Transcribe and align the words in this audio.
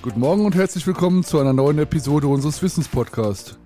Guten 0.00 0.20
Morgen 0.20 0.46
und 0.46 0.54
herzlich 0.54 0.86
willkommen 0.86 1.24
zu 1.24 1.40
einer 1.40 1.52
neuen 1.52 1.80
Episode 1.80 2.28
unseres 2.28 2.62
Wissenspodcasts. 2.62 3.58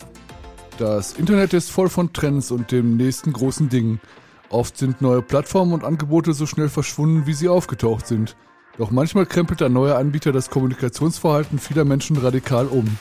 Das 0.78 1.12
Internet 1.12 1.52
ist 1.52 1.70
voll 1.70 1.90
von 1.90 2.14
Trends 2.14 2.50
und 2.50 2.72
dem 2.72 2.96
nächsten 2.96 3.34
großen 3.34 3.68
Ding. 3.68 4.00
Oft 4.48 4.78
sind 4.78 5.02
neue 5.02 5.20
Plattformen 5.20 5.74
und 5.74 5.84
Angebote 5.84 6.32
so 6.32 6.46
schnell 6.46 6.70
verschwunden, 6.70 7.26
wie 7.26 7.34
sie 7.34 7.50
aufgetaucht 7.50 8.06
sind. 8.06 8.34
Doch 8.78 8.90
manchmal 8.90 9.26
krempelt 9.26 9.60
ein 9.60 9.74
neuer 9.74 9.98
Anbieter 9.98 10.32
das 10.32 10.48
Kommunikationsverhalten 10.48 11.58
vieler 11.58 11.84
Menschen 11.84 12.16
radikal 12.16 12.66
um. 12.66 12.96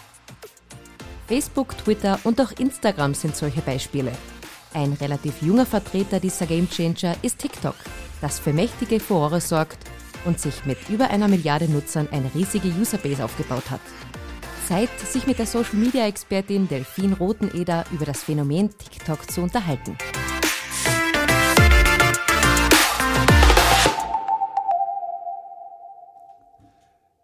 Facebook, 1.27 1.77
Twitter 1.77 2.19
und 2.25 2.41
auch 2.41 2.51
Instagram 2.59 3.13
sind 3.13 3.37
solche 3.37 3.61
Beispiele. 3.61 4.11
Ein 4.73 4.91
relativ 4.99 5.41
junger 5.41 5.65
Vertreter 5.65 6.19
dieser 6.19 6.47
Gamechanger 6.47 7.15
ist 7.21 7.39
TikTok, 7.39 7.75
das 8.19 8.39
für 8.39 8.51
mächtige 8.51 8.99
Furore 8.99 9.39
sorgt 9.39 9.79
und 10.25 10.39
sich 10.39 10.65
mit 10.65 10.77
über 10.89 11.09
einer 11.09 11.27
Milliarde 11.27 11.69
Nutzern 11.69 12.07
eine 12.11 12.33
riesige 12.33 12.69
Userbase 12.69 13.23
aufgebaut 13.23 13.69
hat. 13.69 13.81
Zeit, 14.67 14.89
sich 14.99 15.27
mit 15.27 15.39
der 15.39 15.45
Social-Media-Expertin 15.45 16.67
Delphine 16.67 17.17
Roteneder 17.17 17.85
über 17.91 18.05
das 18.05 18.23
Phänomen 18.23 18.69
TikTok 18.69 19.29
zu 19.29 19.41
unterhalten. 19.41 19.97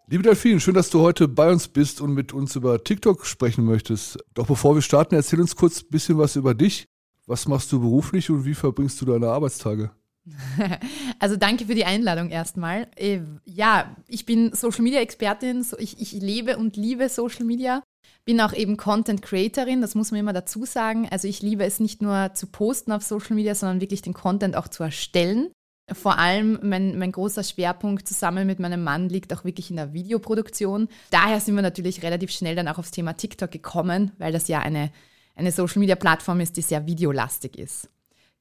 Liebe 0.10 0.24
Delphine, 0.24 0.62
schön, 0.62 0.74
dass 0.74 0.90
du 0.90 1.02
heute 1.02 1.28
bei 1.28 1.52
uns 1.52 1.68
bist 1.68 2.00
und 2.00 2.14
mit 2.14 2.32
uns 2.32 2.56
über 2.56 2.82
TikTok 2.82 3.26
sprechen 3.26 3.66
möchtest. 3.66 4.18
Doch 4.34 4.48
bevor 4.48 4.74
wir 4.74 4.82
starten, 4.82 5.16
erzähl 5.16 5.42
uns 5.42 5.56
kurz 5.56 5.82
ein 5.82 5.90
bisschen 5.90 6.18
was 6.18 6.38
über 6.38 6.54
dich. 6.54 6.88
Was 7.26 7.46
machst 7.46 7.74
du 7.74 7.82
beruflich 7.82 8.30
und 8.30 8.46
wie 8.46 8.54
verbringst 8.54 9.02
du 9.02 9.06
deine 9.06 9.28
Arbeitstage? 9.28 9.92
Also 11.20 11.36
danke 11.36 11.66
für 11.66 11.76
die 11.76 11.86
Einladung 11.86 12.30
erstmal. 12.30 12.88
Äh, 12.96 13.22
ja, 13.46 13.96
ich 14.08 14.26
bin 14.26 14.54
Social 14.54 14.82
Media 14.82 15.00
Expertin. 15.00 15.66
Ich, 15.80 16.00
ich 16.00 16.14
lebe 16.14 16.58
und 16.58 16.76
liebe 16.78 17.10
Social 17.10 17.46
Media. 17.46 17.84
Bin 18.26 18.42
auch 18.42 18.54
eben 18.54 18.78
Content 18.78 19.22
Creatorin, 19.22 19.82
das 19.82 19.96
muss 19.96 20.12
man 20.12 20.20
immer 20.20 20.34
dazu 20.34 20.66
sagen. 20.66 21.08
Also 21.10 21.28
ich 21.28 21.42
liebe 21.42 21.64
es 21.64 21.80
nicht 21.80 22.02
nur 22.02 22.34
zu 22.34 22.48
posten 22.48 22.92
auf 22.92 23.02
Social 23.04 23.36
Media, 23.36 23.56
sondern 23.56 23.80
wirklich 23.80 24.02
den 24.02 24.14
Content 24.14 24.56
auch 24.56 24.68
zu 24.68 24.84
erstellen. 24.84 25.50
Vor 25.94 26.20
allem 26.20 26.60
mein, 26.62 26.98
mein 26.98 27.14
großer 27.14 27.44
Schwerpunkt 27.44 28.06
zusammen 28.06 28.46
mit 28.46 28.60
meinem 28.60 28.84
Mann 28.84 29.08
liegt 29.08 29.34
auch 29.34 29.46
wirklich 29.46 29.70
in 29.70 29.78
der 29.78 29.94
Videoproduktion. 29.94 30.90
Daher 31.12 31.40
sind 31.40 31.56
wir 31.56 31.62
natürlich 31.62 32.04
relativ 32.04 32.32
schnell 32.32 32.58
dann 32.58 32.68
auch 32.68 32.78
aufs 32.78 32.92
Thema 32.92 33.14
TikTok 33.14 33.50
gekommen, 33.50 34.12
weil 34.18 34.34
das 34.34 34.50
ja 34.50 34.60
eine, 34.60 34.92
eine 35.36 35.54
Social-Media-Plattform 35.54 36.42
ist, 36.42 36.58
die 36.58 36.62
sehr 36.62 36.86
videolastig 36.86 37.58
ist. 37.58 37.90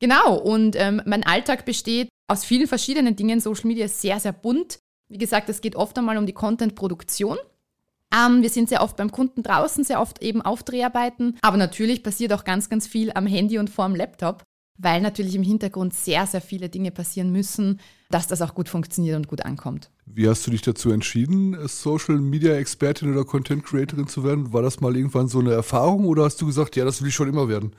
Genau, 0.00 0.36
und 0.36 0.76
ähm, 0.76 1.00
mein 1.06 1.24
Alltag 1.24 1.64
besteht 1.64 2.08
aus 2.28 2.44
vielen 2.44 2.66
verschiedenen 2.66 3.16
Dingen. 3.16 3.40
Social 3.40 3.66
Media 3.66 3.86
ist 3.86 4.00
sehr, 4.00 4.20
sehr 4.20 4.32
bunt. 4.32 4.78
Wie 5.08 5.18
gesagt, 5.18 5.48
es 5.48 5.60
geht 5.60 5.76
oft 5.76 5.96
einmal 5.96 6.18
um 6.18 6.26
die 6.26 6.32
Content-Produktion. 6.32 7.38
Ähm, 8.14 8.42
wir 8.42 8.50
sind 8.50 8.68
sehr 8.68 8.82
oft 8.82 8.96
beim 8.96 9.10
Kunden 9.10 9.42
draußen, 9.42 9.84
sehr 9.84 10.00
oft 10.00 10.22
eben 10.22 10.42
auf 10.42 10.62
Dreharbeiten. 10.62 11.38
Aber 11.42 11.56
natürlich 11.56 12.02
passiert 12.02 12.32
auch 12.32 12.44
ganz, 12.44 12.68
ganz 12.68 12.86
viel 12.86 13.12
am 13.12 13.26
Handy 13.26 13.58
und 13.58 13.70
vor 13.70 13.86
dem 13.86 13.96
Laptop 13.96 14.42
weil 14.78 15.00
natürlich 15.00 15.34
im 15.34 15.42
Hintergrund 15.42 15.94
sehr, 15.94 16.26
sehr 16.26 16.40
viele 16.40 16.68
Dinge 16.68 16.90
passieren 16.90 17.32
müssen, 17.32 17.80
dass 18.10 18.26
das 18.26 18.42
auch 18.42 18.54
gut 18.54 18.68
funktioniert 18.68 19.16
und 19.16 19.28
gut 19.28 19.44
ankommt. 19.44 19.90
Wie 20.04 20.28
hast 20.28 20.46
du 20.46 20.50
dich 20.50 20.62
dazu 20.62 20.90
entschieden, 20.90 21.56
Social 21.66 22.18
Media 22.18 22.54
Expertin 22.54 23.12
oder 23.12 23.24
Content 23.24 23.64
Creatorin 23.64 24.06
zu 24.06 24.22
werden? 24.22 24.52
War 24.52 24.62
das 24.62 24.80
mal 24.80 24.96
irgendwann 24.96 25.28
so 25.28 25.40
eine 25.40 25.52
Erfahrung 25.52 26.04
oder 26.04 26.24
hast 26.24 26.40
du 26.40 26.46
gesagt, 26.46 26.76
ja, 26.76 26.84
das 26.84 27.02
will 27.02 27.08
ich 27.08 27.14
schon 27.14 27.28
immer 27.28 27.48
werden? 27.48 27.74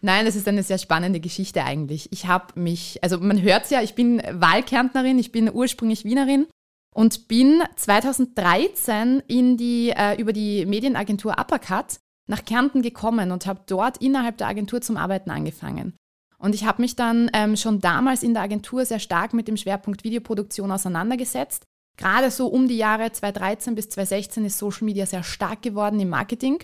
Nein, 0.00 0.24
das 0.24 0.36
ist 0.36 0.48
eine 0.48 0.62
sehr 0.62 0.78
spannende 0.78 1.20
Geschichte 1.20 1.64
eigentlich. 1.64 2.08
Ich 2.12 2.26
habe 2.26 2.58
mich, 2.58 3.02
also 3.02 3.18
man 3.18 3.40
hört 3.40 3.64
es 3.64 3.70
ja, 3.70 3.82
ich 3.82 3.94
bin 3.94 4.22
Wahlkärntnerin, 4.32 5.18
ich 5.18 5.32
bin 5.32 5.50
ursprünglich 5.52 6.04
Wienerin 6.04 6.46
und 6.94 7.28
bin 7.28 7.62
2013 7.76 9.22
in 9.28 9.56
die, 9.56 9.90
äh, 9.90 10.20
über 10.20 10.32
die 10.32 10.66
Medienagentur 10.66 11.38
Uppercut 11.38 12.00
nach 12.26 12.44
Kärnten 12.44 12.82
gekommen 12.82 13.30
und 13.30 13.46
habe 13.46 13.60
dort 13.66 13.98
innerhalb 13.98 14.36
der 14.38 14.48
Agentur 14.48 14.80
zum 14.80 14.96
Arbeiten 14.96 15.30
angefangen. 15.30 15.94
Und 16.40 16.54
ich 16.54 16.64
habe 16.64 16.82
mich 16.82 16.94
dann 16.94 17.30
ähm, 17.32 17.56
schon 17.56 17.80
damals 17.80 18.22
in 18.22 18.32
der 18.32 18.44
Agentur 18.44 18.84
sehr 18.84 19.00
stark 19.00 19.34
mit 19.34 19.48
dem 19.48 19.56
Schwerpunkt 19.56 20.04
Videoproduktion 20.04 20.70
auseinandergesetzt. 20.70 21.64
Gerade 21.96 22.30
so 22.30 22.46
um 22.46 22.68
die 22.68 22.76
Jahre 22.76 23.10
2013 23.10 23.74
bis 23.74 23.88
2016 23.88 24.44
ist 24.44 24.58
Social 24.58 24.84
Media 24.84 25.04
sehr 25.04 25.24
stark 25.24 25.62
geworden 25.62 25.98
im 25.98 26.10
Marketing. 26.10 26.62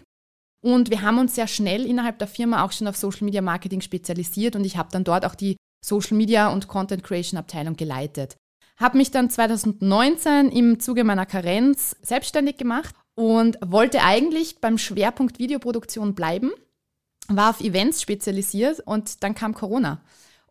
Und 0.62 0.90
wir 0.90 1.02
haben 1.02 1.18
uns 1.18 1.34
sehr 1.34 1.48
schnell 1.48 1.84
innerhalb 1.84 2.18
der 2.18 2.28
Firma 2.28 2.64
auch 2.64 2.72
schon 2.72 2.86
auf 2.86 2.96
Social 2.96 3.24
Media 3.24 3.42
Marketing 3.42 3.80
spezialisiert 3.80 4.56
und 4.56 4.64
ich 4.64 4.76
habe 4.76 4.88
dann 4.92 5.04
dort 5.04 5.26
auch 5.26 5.34
die 5.34 5.56
Social 5.84 6.16
Media 6.16 6.48
und 6.48 6.68
Content 6.68 7.02
Creation 7.02 7.36
Abteilung 7.36 7.76
geleitet. 7.76 8.36
Habe 8.78 8.96
mich 8.96 9.10
dann 9.10 9.28
2019 9.28 10.50
im 10.50 10.80
Zuge 10.80 11.04
meiner 11.04 11.26
Karenz 11.26 11.96
selbstständig 12.00 12.56
gemacht 12.56 12.94
und 13.14 13.58
wollte 13.64 14.02
eigentlich 14.02 14.60
beim 14.60 14.78
Schwerpunkt 14.78 15.38
Videoproduktion 15.38 16.14
bleiben 16.14 16.50
war 17.28 17.50
auf 17.50 17.60
Events 17.60 18.02
spezialisiert 18.02 18.80
und 18.80 19.22
dann 19.22 19.34
kam 19.34 19.54
Corona. 19.54 20.00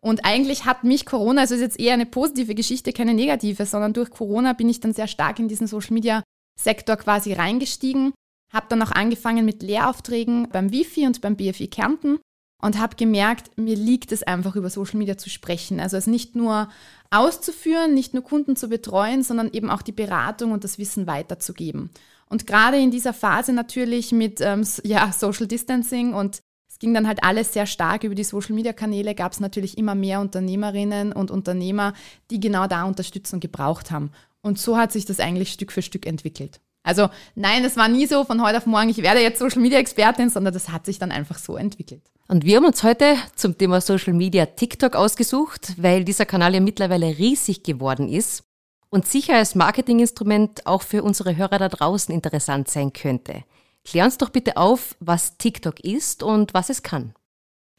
Und 0.00 0.24
eigentlich 0.24 0.66
hat 0.66 0.84
mich 0.84 1.06
Corona, 1.06 1.42
also 1.42 1.54
ist 1.54 1.62
jetzt 1.62 1.80
eher 1.80 1.94
eine 1.94 2.06
positive 2.06 2.54
Geschichte, 2.54 2.92
keine 2.92 3.14
negative, 3.14 3.64
sondern 3.64 3.94
durch 3.94 4.10
Corona 4.10 4.52
bin 4.52 4.68
ich 4.68 4.80
dann 4.80 4.92
sehr 4.92 5.08
stark 5.08 5.38
in 5.38 5.48
diesen 5.48 5.66
Social 5.66 5.94
Media 5.94 6.22
Sektor 6.60 6.96
quasi 6.96 7.32
reingestiegen, 7.32 8.12
habe 8.52 8.66
dann 8.68 8.82
auch 8.82 8.92
angefangen 8.92 9.44
mit 9.44 9.62
Lehraufträgen 9.62 10.48
beim 10.50 10.70
Wifi 10.72 11.06
und 11.06 11.20
beim 11.20 11.36
BFI 11.36 11.68
Kärnten 11.68 12.18
und 12.62 12.78
habe 12.78 12.96
gemerkt, 12.96 13.58
mir 13.58 13.76
liegt 13.76 14.12
es 14.12 14.22
einfach 14.22 14.56
über 14.56 14.70
Social 14.70 14.98
Media 14.98 15.18
zu 15.18 15.30
sprechen. 15.30 15.80
Also 15.80 15.96
es 15.96 16.06
nicht 16.06 16.36
nur 16.36 16.68
auszuführen, 17.10 17.94
nicht 17.94 18.14
nur 18.14 18.22
Kunden 18.22 18.56
zu 18.56 18.68
betreuen, 18.68 19.22
sondern 19.22 19.50
eben 19.52 19.70
auch 19.70 19.82
die 19.82 19.92
Beratung 19.92 20.52
und 20.52 20.64
das 20.64 20.78
Wissen 20.78 21.06
weiterzugeben. 21.06 21.90
Und 22.26 22.46
gerade 22.46 22.78
in 22.78 22.90
dieser 22.90 23.12
Phase 23.12 23.52
natürlich 23.52 24.12
mit 24.12 24.40
ähm, 24.40 24.66
ja, 24.82 25.12
Social 25.12 25.46
Distancing 25.46 26.14
und 26.14 26.40
ging 26.84 26.92
dann 26.92 27.08
halt 27.08 27.24
alles 27.24 27.54
sehr 27.54 27.64
stark 27.64 28.04
über 28.04 28.14
die 28.14 28.24
Social-Media-Kanäle, 28.24 29.14
gab 29.14 29.32
es 29.32 29.40
natürlich 29.40 29.78
immer 29.78 29.94
mehr 29.94 30.20
Unternehmerinnen 30.20 31.14
und 31.14 31.30
Unternehmer, 31.30 31.94
die 32.30 32.40
genau 32.40 32.66
da 32.66 32.84
Unterstützung 32.84 33.40
gebraucht 33.40 33.90
haben. 33.90 34.10
Und 34.42 34.58
so 34.58 34.76
hat 34.76 34.92
sich 34.92 35.06
das 35.06 35.18
eigentlich 35.18 35.50
Stück 35.50 35.72
für 35.72 35.80
Stück 35.80 36.04
entwickelt. 36.04 36.60
Also 36.82 37.08
nein, 37.34 37.64
es 37.64 37.78
war 37.78 37.88
nie 37.88 38.04
so 38.04 38.24
von 38.24 38.42
heute 38.42 38.58
auf 38.58 38.66
morgen, 38.66 38.90
ich 38.90 38.98
werde 38.98 39.20
jetzt 39.20 39.38
Social 39.38 39.62
Media 39.62 39.78
Expertin, 39.78 40.28
sondern 40.28 40.52
das 40.52 40.68
hat 40.68 40.84
sich 40.84 40.98
dann 40.98 41.10
einfach 41.10 41.38
so 41.38 41.56
entwickelt. 41.56 42.02
Und 42.28 42.44
wir 42.44 42.58
haben 42.58 42.66
uns 42.66 42.82
heute 42.82 43.16
zum 43.34 43.56
Thema 43.56 43.80
Social 43.80 44.12
Media 44.12 44.44
TikTok 44.44 44.94
ausgesucht, 44.94 45.72
weil 45.78 46.04
dieser 46.04 46.26
Kanal 46.26 46.52
ja 46.52 46.60
mittlerweile 46.60 47.16
riesig 47.16 47.62
geworden 47.62 48.10
ist 48.10 48.44
und 48.90 49.06
sicher 49.06 49.36
als 49.36 49.54
Marketinginstrument 49.54 50.66
auch 50.66 50.82
für 50.82 51.02
unsere 51.02 51.34
Hörer 51.36 51.58
da 51.58 51.70
draußen 51.70 52.14
interessant 52.14 52.68
sein 52.68 52.92
könnte. 52.92 53.44
Klär 53.86 54.04
uns 54.04 54.18
doch 54.18 54.30
bitte 54.30 54.56
auf, 54.56 54.96
was 55.00 55.36
TikTok 55.36 55.80
ist 55.80 56.22
und 56.22 56.54
was 56.54 56.70
es 56.70 56.82
kann. 56.82 57.14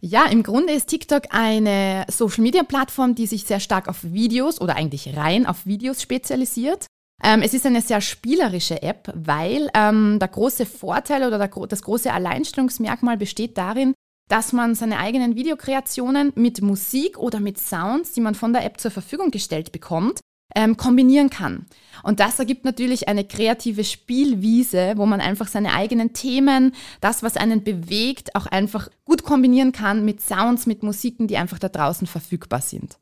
Ja, 0.02 0.26
im 0.28 0.44
Grunde 0.44 0.74
ist 0.74 0.88
TikTok 0.88 1.24
eine 1.32 2.06
Social-Media-Plattform, 2.10 3.16
die 3.16 3.26
sich 3.26 3.46
sehr 3.46 3.60
stark 3.60 3.88
auf 3.88 4.04
Videos 4.04 4.62
oder 4.62 4.76
eigentlich 4.76 5.16
rein 5.18 5.46
auf 5.46 5.66
Videos 5.66 6.02
spezialisiert. 6.02 6.86
Ähm, 7.24 7.42
es 7.42 7.54
ist 7.54 7.66
eine 7.66 7.82
sehr 7.82 8.02
spielerische 8.02 8.84
App, 8.84 9.12
weil 9.16 9.70
ähm, 9.74 10.20
der 10.20 10.28
große 10.28 10.66
Vorteil 10.66 11.26
oder 11.26 11.38
der, 11.38 11.68
das 11.68 11.82
große 11.82 12.12
Alleinstellungsmerkmal 12.12 13.18
besteht 13.18 13.58
darin, 13.58 13.94
dass 14.30 14.54
man 14.54 14.76
seine 14.76 15.00
eigenen 15.00 15.36
Videokreationen 15.36 16.34
mit 16.36 16.62
Musik 16.62 17.18
oder 17.18 17.40
mit 17.40 17.58
Sounds, 17.58 18.12
die 18.14 18.22
man 18.22 18.36
von 18.36 18.54
der 18.54 18.66
App 18.66 18.80
zur 18.80 18.92
Verfügung 18.92 19.32
gestellt 19.32 19.72
bekommt, 19.72 20.20
ähm, 20.54 20.78
kombinieren 20.78 21.30
kann. 21.30 21.66
Und 22.04 22.20
das 22.20 22.38
ergibt 22.40 22.66
natürlich 22.66 23.08
eine 23.08 23.24
kreative 23.26 23.84
Spielwiese, 23.84 24.94
wo 24.96 25.06
man 25.06 25.22
einfach 25.22 25.48
seine 25.48 25.74
eigenen 25.74 26.14
Themen, 26.14 26.74
das, 27.02 27.24
was 27.24 27.38
einen 27.38 27.64
bewegt, 27.64 28.36
auch 28.36 28.46
einfach 28.46 28.90
gut 29.06 29.24
kombinieren 29.24 29.72
kann 29.72 30.06
mit 30.06 30.22
Sounds, 30.22 30.66
mit 30.68 30.84
Musiken, 30.84 31.28
die 31.28 31.38
einfach 31.38 31.60
da 31.60 31.70
draußen 31.70 32.06
verfügbar 32.06 32.62
sind. 32.62 33.00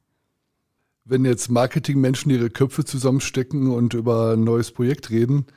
Wenn 1.06 1.26
jetzt 1.26 1.50
Marketingmenschen 1.50 2.32
ihre 2.32 2.50
Köpfe 2.50 2.86
zusammenstecken 2.86 3.72
und 3.72 3.94
über 3.94 4.34
ein 4.34 4.44
neues 4.46 4.72
Projekt 4.72 5.09
reden, 5.09 5.47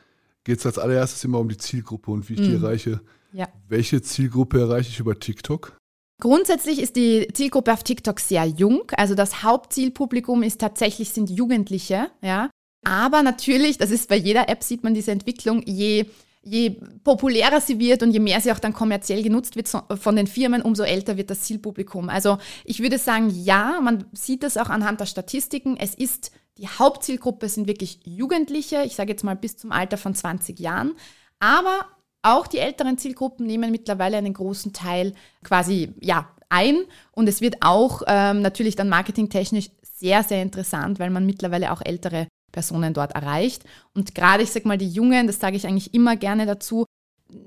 geht 0.43 0.59
es 0.59 0.67
als 0.67 0.79
allererstes 0.79 1.23
immer 1.25 1.39
um 1.39 1.49
die 1.49 1.57
Zielgruppe 1.57 2.11
und 2.11 2.29
wie 2.29 2.35
ich 2.35 2.41
mm. 2.41 2.43
die 2.43 2.49
mhm. 2.51 2.65
erreiche. 2.65 3.01
Ja. 3.33 3.49
Welche 3.69 4.03
Zielgruppe 4.03 4.59
erreiche 4.61 4.91
ich 4.91 4.99
über 4.99 5.19
TikTok? 5.19 5.77
Grundsätzlich 6.21 6.81
ist 6.81 6.97
die 6.97 7.29
Zielgruppe 7.33 7.73
auf 7.73 7.83
TikTok 7.83 8.21
sehr 8.21 8.47
jung. 8.47 8.91
Also 8.97 9.15
das 9.15 9.43
Hauptzielpublikum 9.43 10.43
ist 10.43 10.61
tatsächlich 10.61 11.11
sind 11.11 11.31
Jugendliche, 11.31 12.11
ja. 12.23 12.51
Aber 12.85 13.23
natürlich, 13.23 13.79
das 13.79 13.91
ist 13.91 14.09
bei 14.09 14.17
jeder 14.17 14.49
App 14.49 14.63
sieht 14.63 14.85
man 14.85 14.95
diese 14.95 15.11
Entwicklung, 15.11 15.63
je, 15.67 16.07
je 16.43 16.77
populärer 17.03 17.61
sie 17.61 17.81
wird 17.81 18.03
und 18.03 18.13
je 18.13 18.21
mehr 18.21 18.41
sie 18.41 18.53
auch 18.53 18.61
dann 18.61 18.73
kommerziell 18.73 19.23
genutzt 19.23 19.57
wird 19.57 19.69
von 19.69 20.17
den 20.17 20.29
Firmen, 20.29 20.63
umso 20.63 20.85
älter 20.85 21.17
wird 21.17 21.31
das 21.31 21.41
Zielpublikum. 21.41 22.09
Also 22.09 22.39
ich 22.65 22.81
würde 22.81 22.99
sagen, 22.99 23.29
ja, 23.31 23.81
man 23.83 24.05
sieht 24.13 24.45
das 24.45 24.57
auch 24.57 24.71
anhand 24.71 25.01
der 25.01 25.07
Statistiken. 25.07 25.77
Es 25.77 25.95
ist 25.95 26.31
die 26.59 26.69
Hauptzielgruppe 26.69 27.49
sind 27.49 27.67
wirklich 27.67 28.01
Jugendliche, 28.05 28.83
ich 28.85 28.95
sage 28.95 29.11
jetzt 29.11 29.25
mal 29.25 29.37
bis 29.37 29.57
zum 29.57 29.73
Alter 29.73 29.99
von 29.99 30.15
20 30.15 30.59
Jahren. 30.59 30.95
Aber 31.39 31.87
auch 32.23 32.47
die 32.47 32.59
älteren 32.59 32.99
Zielgruppen 32.99 33.47
nehmen 33.47 33.71
mittlerweile 33.71 34.17
einen 34.17 34.35
großen 34.35 34.73
Teil 34.73 35.15
quasi 35.45 35.95
ja, 36.01 36.29
ein 36.49 36.85
und 37.13 37.29
es 37.29 37.41
wird 37.41 37.57
auch 37.61 38.03
ähm, 38.07 38.43
natürlich 38.43 38.77
dann 38.77 38.89
marketingtechnisch 38.89 39.71
sehr, 39.83 40.23
sehr 40.23 40.43
interessant, 40.43 40.99
weil 40.99 41.11
man 41.11 41.27
mittlerweile 41.27 41.73
auch 41.73 41.83
ältere 41.85 42.29
Personen 42.53 42.95
dort 42.95 43.13
erreicht. 43.15 43.65
Und 43.95 44.15
gerade, 44.15 44.43
ich 44.43 44.51
sag 44.51 44.65
mal, 44.65 44.79
die 44.79 44.89
Jungen, 44.89 45.27
das 45.27 45.41
sage 45.41 45.57
ich 45.57 45.67
eigentlich 45.67 45.95
immer 45.95 46.17
gerne 46.17 46.47
dazu, 46.47 46.85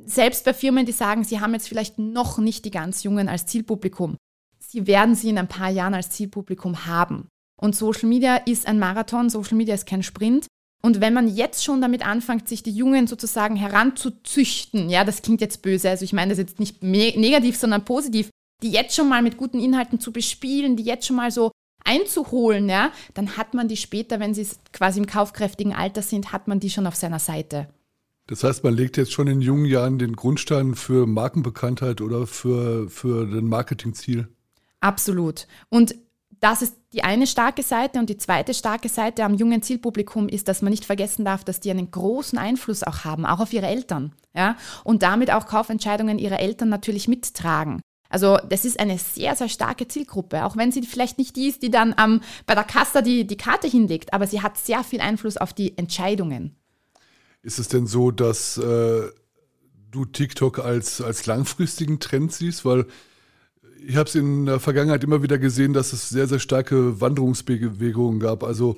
selbst 0.05 0.45
bei 0.45 0.53
Firmen, 0.53 0.85
die 0.85 0.91
sagen, 0.91 1.23
sie 1.23 1.39
haben 1.39 1.53
jetzt 1.53 1.67
vielleicht 1.67 1.99
noch 1.99 2.37
nicht 2.37 2.65
die 2.65 2.71
ganz 2.71 3.03
Jungen 3.03 3.29
als 3.29 3.45
Zielpublikum, 3.45 4.17
sie 4.59 4.87
werden 4.87 5.15
sie 5.15 5.29
in 5.29 5.37
ein 5.37 5.47
paar 5.47 5.69
Jahren 5.69 5.93
als 5.93 6.09
Zielpublikum 6.09 6.85
haben. 6.85 7.27
Und 7.59 7.75
Social 7.75 8.07
Media 8.07 8.37
ist 8.37 8.67
ein 8.67 8.79
Marathon, 8.79 9.29
Social 9.29 9.57
Media 9.57 9.75
ist 9.75 9.85
kein 9.85 10.03
Sprint. 10.03 10.47
Und 10.81 11.01
wenn 11.01 11.13
man 11.13 11.27
jetzt 11.27 11.63
schon 11.63 11.81
damit 11.81 12.05
anfängt, 12.05 12.47
sich 12.47 12.63
die 12.63 12.71
Jungen 12.71 13.07
sozusagen 13.07 13.55
heranzuzüchten, 13.55 14.89
ja, 14.89 15.03
das 15.03 15.21
klingt 15.21 15.41
jetzt 15.41 15.61
böse, 15.61 15.89
also 15.89 16.05
ich 16.05 16.13
meine 16.13 16.29
das 16.29 16.37
jetzt 16.37 16.59
nicht 16.59 16.81
negativ, 16.81 17.57
sondern 17.57 17.83
positiv, 17.83 18.29
die 18.63 18.71
jetzt 18.71 18.95
schon 18.95 19.09
mal 19.09 19.21
mit 19.21 19.37
guten 19.37 19.59
Inhalten 19.59 19.99
zu 19.99 20.13
bespielen, 20.13 20.77
die 20.77 20.83
jetzt 20.83 21.05
schon 21.05 21.17
mal 21.17 21.31
so 21.31 21.51
einzuholen, 21.83 22.69
ja, 22.69 22.91
dann 23.13 23.37
hat 23.37 23.53
man 23.53 23.67
die 23.67 23.77
später, 23.77 24.19
wenn 24.19 24.33
sie 24.33 24.47
quasi 24.71 24.99
im 24.99 25.07
kaufkräftigen 25.07 25.73
Alter 25.73 26.01
sind, 26.01 26.31
hat 26.31 26.47
man 26.47 26.59
die 26.59 26.69
schon 26.69 26.87
auf 26.87 26.95
seiner 26.95 27.19
Seite. 27.19 27.67
Das 28.27 28.43
heißt, 28.43 28.63
man 28.63 28.75
legt 28.75 28.97
jetzt 28.97 29.11
schon 29.11 29.27
in 29.27 29.41
jungen 29.41 29.65
Jahren 29.65 29.97
den 29.97 30.15
Grundstein 30.15 30.75
für 30.75 31.07
Markenbekanntheit 31.07 31.99
oder 31.99 32.27
für, 32.27 32.89
für 32.89 33.25
den 33.25 33.47
Marketingziel. 33.47 34.27
Absolut. 34.81 35.47
Und 35.69 35.95
das 36.39 36.61
ist 36.61 36.75
die 36.93 37.03
eine 37.03 37.27
starke 37.27 37.63
Seite 37.63 37.99
und 37.99 38.09
die 38.09 38.17
zweite 38.17 38.53
starke 38.53 38.89
Seite 38.89 39.23
am 39.23 39.33
jungen 39.33 39.61
Zielpublikum 39.61 40.27
ist, 40.29 40.47
dass 40.47 40.61
man 40.61 40.71
nicht 40.71 40.85
vergessen 40.85 41.25
darf, 41.25 41.43
dass 41.43 41.59
die 41.59 41.69
einen 41.69 41.91
großen 41.91 42.39
Einfluss 42.39 42.83
auch 42.83 43.03
haben, 43.03 43.25
auch 43.25 43.39
auf 43.39 43.53
ihre 43.53 43.67
Eltern, 43.67 44.13
ja, 44.33 44.55
und 44.83 45.03
damit 45.03 45.31
auch 45.31 45.45
Kaufentscheidungen 45.45 46.17
ihrer 46.17 46.39
Eltern 46.39 46.69
natürlich 46.69 47.07
mittragen. 47.07 47.81
Also 48.09 48.37
das 48.49 48.65
ist 48.65 48.79
eine 48.79 48.97
sehr, 48.97 49.35
sehr 49.35 49.49
starke 49.49 49.87
Zielgruppe, 49.87 50.43
auch 50.43 50.57
wenn 50.57 50.71
sie 50.71 50.81
vielleicht 50.81 51.19
nicht 51.19 51.35
die 51.35 51.47
ist, 51.47 51.61
die 51.61 51.69
dann 51.69 51.93
ähm, 51.99 52.21
bei 52.47 52.55
der 52.55 52.63
Kasse 52.63 53.03
die, 53.03 53.27
die 53.27 53.37
Karte 53.37 53.67
hinlegt, 53.67 54.13
aber 54.13 54.25
sie 54.25 54.41
hat 54.41 54.57
sehr 54.57 54.83
viel 54.83 54.99
Einfluss 54.99 55.37
auf 55.37 55.53
die 55.53 55.77
Entscheidungen. 55.77 56.55
Ist 57.43 57.59
es 57.59 57.67
denn 57.67 57.85
so, 57.85 58.09
dass 58.09 58.57
äh, 58.57 59.09
du 59.91 60.05
TikTok 60.05 60.59
als, 60.59 61.01
als 61.01 61.27
langfristigen 61.27 61.99
Trend 61.99 62.33
siehst? 62.33 62.65
Weil 62.65 62.87
ich 63.85 63.95
habe 63.95 64.07
es 64.07 64.15
in 64.15 64.45
der 64.45 64.59
Vergangenheit 64.59 65.03
immer 65.03 65.23
wieder 65.23 65.37
gesehen, 65.37 65.73
dass 65.73 65.93
es 65.93 66.09
sehr, 66.09 66.27
sehr 66.27 66.39
starke 66.39 66.99
Wanderungsbewegungen 67.01 68.19
gab. 68.19 68.43
Also 68.43 68.77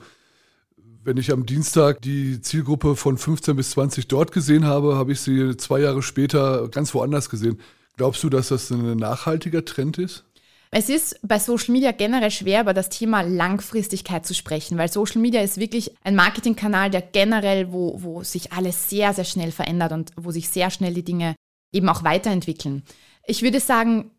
wenn 1.03 1.17
ich 1.17 1.31
am 1.31 1.45
Dienstag 1.45 2.01
die 2.01 2.41
Zielgruppe 2.41 2.95
von 2.95 3.17
15 3.17 3.55
bis 3.55 3.71
20 3.71 4.07
dort 4.07 4.31
gesehen 4.31 4.65
habe, 4.65 4.95
habe 4.95 5.11
ich 5.11 5.19
sie 5.19 5.57
zwei 5.57 5.79
Jahre 5.79 6.03
später 6.03 6.67
ganz 6.69 6.93
woanders 6.93 7.29
gesehen. 7.29 7.59
Glaubst 7.97 8.23
du, 8.23 8.29
dass 8.29 8.49
das 8.49 8.69
ein 8.71 8.97
nachhaltiger 8.97 9.65
Trend 9.65 9.97
ist? 9.97 10.25
Es 10.73 10.87
ist 10.87 11.19
bei 11.21 11.37
Social 11.37 11.73
Media 11.73 11.91
generell 11.91 12.31
schwer, 12.31 12.61
über 12.61 12.73
das 12.73 12.87
Thema 12.87 13.21
Langfristigkeit 13.21 14.25
zu 14.25 14.33
sprechen, 14.33 14.77
weil 14.77 14.89
Social 14.89 15.19
Media 15.19 15.41
ist 15.41 15.57
wirklich 15.57 15.91
ein 16.03 16.15
Marketingkanal, 16.15 16.89
der 16.89 17.01
generell, 17.01 17.73
wo, 17.73 18.01
wo 18.01 18.23
sich 18.23 18.53
alles 18.53 18.89
sehr, 18.89 19.13
sehr 19.13 19.25
schnell 19.25 19.51
verändert 19.51 19.91
und 19.91 20.11
wo 20.15 20.31
sich 20.31 20.47
sehr 20.47 20.69
schnell 20.69 20.93
die 20.93 21.03
Dinge 21.03 21.35
eben 21.73 21.89
auch 21.89 22.05
weiterentwickeln. 22.05 22.83
Ich 23.27 23.41
würde 23.41 23.59
sagen, 23.59 24.11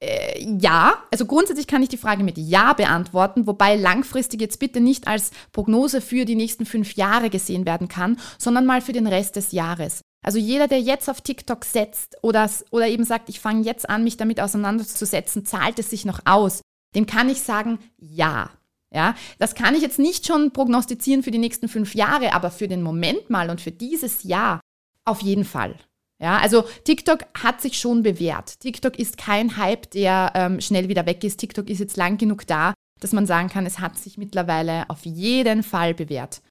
äh, 0.00 0.40
ja, 0.60 1.02
also 1.10 1.26
grundsätzlich 1.26 1.66
kann 1.66 1.82
ich 1.82 1.88
die 1.88 1.96
Frage 1.96 2.22
mit 2.22 2.38
Ja 2.38 2.72
beantworten, 2.72 3.46
wobei 3.46 3.76
langfristig 3.76 4.40
jetzt 4.40 4.60
bitte 4.60 4.80
nicht 4.80 5.08
als 5.08 5.32
Prognose 5.52 6.00
für 6.00 6.24
die 6.24 6.36
nächsten 6.36 6.66
fünf 6.66 6.94
Jahre 6.94 7.30
gesehen 7.30 7.66
werden 7.66 7.88
kann, 7.88 8.18
sondern 8.38 8.66
mal 8.66 8.80
für 8.80 8.92
den 8.92 9.06
Rest 9.06 9.36
des 9.36 9.52
Jahres. 9.52 10.02
Also 10.24 10.38
jeder, 10.38 10.68
der 10.68 10.80
jetzt 10.80 11.08
auf 11.08 11.20
TikTok 11.20 11.64
setzt 11.64 12.16
oder, 12.22 12.48
oder 12.70 12.88
eben 12.88 13.04
sagt, 13.04 13.28
ich 13.28 13.40
fange 13.40 13.62
jetzt 13.62 13.88
an, 13.88 14.04
mich 14.04 14.16
damit 14.16 14.40
auseinanderzusetzen, 14.40 15.44
zahlt 15.44 15.78
es 15.78 15.90
sich 15.90 16.04
noch 16.04 16.20
aus, 16.24 16.60
dem 16.94 17.06
kann 17.06 17.28
ich 17.28 17.42
sagen, 17.42 17.78
ja. 17.98 18.50
Ja, 18.90 19.14
das 19.38 19.54
kann 19.54 19.74
ich 19.74 19.82
jetzt 19.82 19.98
nicht 19.98 20.26
schon 20.26 20.50
prognostizieren 20.50 21.22
für 21.22 21.30
die 21.30 21.36
nächsten 21.36 21.68
fünf 21.68 21.94
Jahre, 21.94 22.32
aber 22.32 22.50
für 22.50 22.68
den 22.68 22.82
Moment 22.82 23.28
mal 23.28 23.50
und 23.50 23.60
für 23.60 23.70
dieses 23.70 24.22
Jahr 24.22 24.60
auf 25.04 25.20
jeden 25.20 25.44
Fall. 25.44 25.78
Ja, 26.20 26.38
also 26.38 26.64
TikTok 26.84 27.20
hat 27.34 27.60
sich 27.60 27.78
schon 27.78 28.02
bewährt. 28.02 28.60
TikTok 28.60 28.98
ist 28.98 29.18
kein 29.18 29.56
Hype, 29.56 29.90
der 29.92 30.32
ähm, 30.34 30.60
schnell 30.60 30.88
wieder 30.88 31.06
weg 31.06 31.22
ist. 31.22 31.38
TikTok 31.38 31.70
ist 31.70 31.78
jetzt 31.78 31.96
lang 31.96 32.18
genug 32.18 32.46
da, 32.46 32.74
dass 33.00 33.12
man 33.12 33.26
sagen 33.26 33.48
kann, 33.48 33.66
es 33.66 33.78
hat 33.78 33.96
sich 33.96 34.18
mittlerweile 34.18 34.90
auf 34.90 35.04
jeden 35.04 35.62
Fall 35.62 35.94
bewährt. 35.94 36.42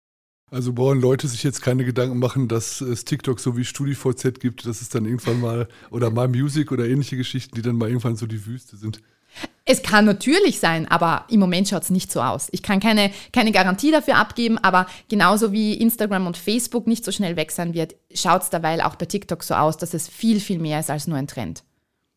Also 0.50 0.72
brauchen 0.72 1.02
Leute 1.02 1.28
sich 1.28 1.44
jetzt 1.44 1.62
keine 1.62 1.84
Gedanken 1.84 2.20
machen, 2.20 2.48
dass 2.48 2.80
es 2.80 3.04
TikTok 3.04 3.42
so 3.42 3.58
wie 3.58 3.66
StudiVZ 3.66 4.40
gibt, 4.40 4.66
dass 4.66 4.82
es 4.82 4.88
dann 4.88 5.06
irgendwann 5.06 5.42
mal, 5.42 5.68
oder 5.92 6.10
mal 6.10 6.30
Music 6.30 6.72
oder 6.72 6.88
ähnliche 6.88 7.18
Geschichten, 7.18 7.56
die 7.56 7.62
dann 7.62 7.76
mal 7.76 7.90
irgendwann 7.90 8.16
so 8.16 8.28
die 8.28 8.46
Wüste 8.46 8.78
sind. 8.78 9.02
Es 9.70 9.84
kann 9.84 10.06
natürlich 10.06 10.62
sein, 10.62 10.88
aber 10.88 11.26
im 11.30 11.42
Moment 11.42 11.68
schaut 11.68 11.84
es 11.84 11.90
nicht 11.90 12.10
so 12.10 12.22
aus. 12.22 12.48
Ich 12.52 12.64
kann 12.64 12.80
keine, 12.80 13.12
keine 13.34 13.52
Garantie 13.52 13.92
dafür 13.92 14.16
abgeben, 14.16 14.58
aber 14.58 14.88
genauso 15.10 15.52
wie 15.52 15.74
Instagram 15.74 16.26
und 16.26 16.38
Facebook 16.38 16.88
nicht 16.88 17.04
so 17.04 17.12
schnell 17.12 17.36
weg 17.36 17.52
sein 17.52 17.74
wird, 17.74 17.94
schaut 18.14 18.44
es 18.44 18.50
derweil 18.50 18.80
auch 18.80 18.96
bei 18.96 19.06
TikTok 19.06 19.44
so 19.44 19.56
aus, 19.56 19.76
dass 19.76 19.94
es 19.94 20.08
viel, 20.08 20.40
viel 20.40 20.60
mehr 20.60 20.80
ist 20.80 20.90
als 20.90 21.06
nur 21.06 21.18
ein 21.18 21.28
Trend. 21.28 21.66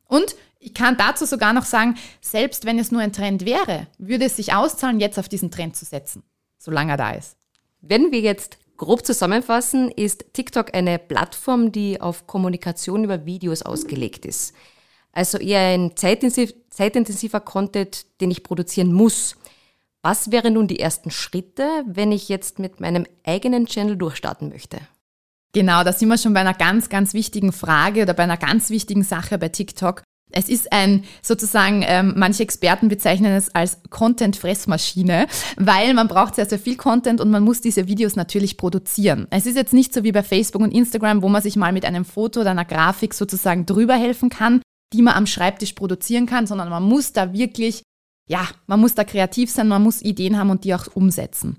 Und 0.07 0.37
ich 0.61 0.75
kann 0.75 0.97
dazu 0.97 1.27
sogar 1.27 1.53
noch 1.53 1.65
sagen, 1.65 1.97
selbst 2.21 2.67
wenn 2.67 2.79
es 2.79 2.93
nur 2.93 3.01
ein 3.01 3.13
Trend 3.13 3.45
wäre, 3.45 3.89
würde 3.99 4.27
es 4.27 4.37
sich 4.37 4.55
auszahlen, 4.55 5.01
jetzt 5.01 5.19
auf 5.19 5.29
diesen 5.29 5.51
Trend 5.51 5.75
zu 5.75 5.85
setzen, 5.85 6.23
solange 6.57 6.93
er 6.93 6.99
da 6.99 7.11
ist. 7.11 7.37
Wenn 7.81 8.13
wir 8.13 8.21
jetzt 8.21 8.59
grob 8.77 9.05
zusammenfassen, 9.05 9.91
ist 9.91 10.35
TikTok 10.35 10.73
eine 10.73 11.01
Plattform, 11.01 11.73
die 11.73 12.01
auf 12.01 12.29
Kommunikation 12.29 13.03
über 13.03 13.27
Videos 13.27 13.63
ausgelegt 13.63 14.25
ist. 14.25 14.55
Also 15.13 15.39
eher 15.39 15.75
ein 15.75 15.97
zeitintensiv, 15.97 16.55
zeitintensiver 16.71 17.41
Content, 17.41 18.07
den 18.21 18.31
ich 18.31 18.43
produzieren 18.43 18.93
muss. 18.93 19.37
Was 20.03 20.31
wären 20.31 20.55
nun 20.55 20.67
die 20.67 20.81
ersten 20.81 21.11
Schritte, 21.11 21.69
wenn 21.87 22.11
ich 22.11 22.29
jetzt 22.29 22.59
mit 22.59 22.81
meinem 22.81 23.07
eigenen 23.25 23.67
Channel 23.67 23.97
durchstarten 23.97 24.49
möchte? 24.49 24.79
Genau, 25.53 25.83
da 25.83 25.93
sind 25.93 26.09
wir 26.09 26.17
schon 26.17 26.33
bei 26.33 26.41
einer 26.41 26.55
ganz, 26.55 26.89
ganz 26.89 27.13
wichtigen 27.13 27.53
Frage 27.53 28.03
oder 28.03 28.15
bei 28.15 28.23
einer 28.23 28.37
ganz 28.37 28.71
wichtigen 28.71 29.03
Sache 29.03 29.37
bei 29.37 29.49
TikTok. 29.49 30.03
Es 30.33 30.49
ist 30.49 30.73
ein 30.73 31.05
sozusagen, 31.23 31.83
ähm, 31.85 32.15
manche 32.17 32.45
Experten 32.45 32.89
bezeichnen 32.89 33.35
es 33.35 33.53
als 33.53 33.79
Content-Fressmaschine, 33.91 35.27
weil 35.57 35.93
man 35.93 36.07
braucht 36.07 36.37
sehr, 36.37 36.47
sehr 36.47 36.61
viel 36.61 36.77
Content 36.77 37.21
und 37.21 37.31
man 37.31 37.43
muss 37.43 37.61
diese 37.61 37.89
Videos 37.89 38.15
natürlich 38.15 38.57
produzieren. 38.57 39.27
Es 39.31 39.45
ist 39.45 39.57
jetzt 39.57 39.73
nicht 39.73 39.93
so 39.93 40.05
wie 40.05 40.13
bei 40.13 40.23
Facebook 40.23 40.63
und 40.63 40.71
Instagram, 40.71 41.23
wo 41.23 41.29
man 41.29 41.43
sich 41.43 41.57
mal 41.57 41.73
mit 41.73 41.85
einem 41.85 42.05
Foto 42.05 42.43
oder 42.43 42.53
einer 42.53 42.65
Grafik 42.65 43.13
sozusagen 43.13 43.67
drüber 43.67 43.95
helfen 43.95 44.29
kann, 44.29 44.63
die 44.93 45.03
man 45.03 45.15
am 45.15 45.27
Schreibtisch 45.27 45.73
produzieren 45.73 46.27
kann, 46.27 46.47
sondern 46.47 46.69
man 46.69 46.83
muss 46.83 47.13
da 47.13 47.33
wirklich, 47.33 47.83
ja, 48.29 48.47
man 48.67 48.81
muss 48.81 48.95
da 48.95 49.05
kreativ 49.05 49.51
sein, 49.51 49.69
man 49.69 49.83
muss 49.83 50.03
Ideen 50.03 50.39
haben 50.39 50.51
und 50.51 50.65
die 50.65 50.75
auch 50.75 50.87
umsetzen. 50.95 51.59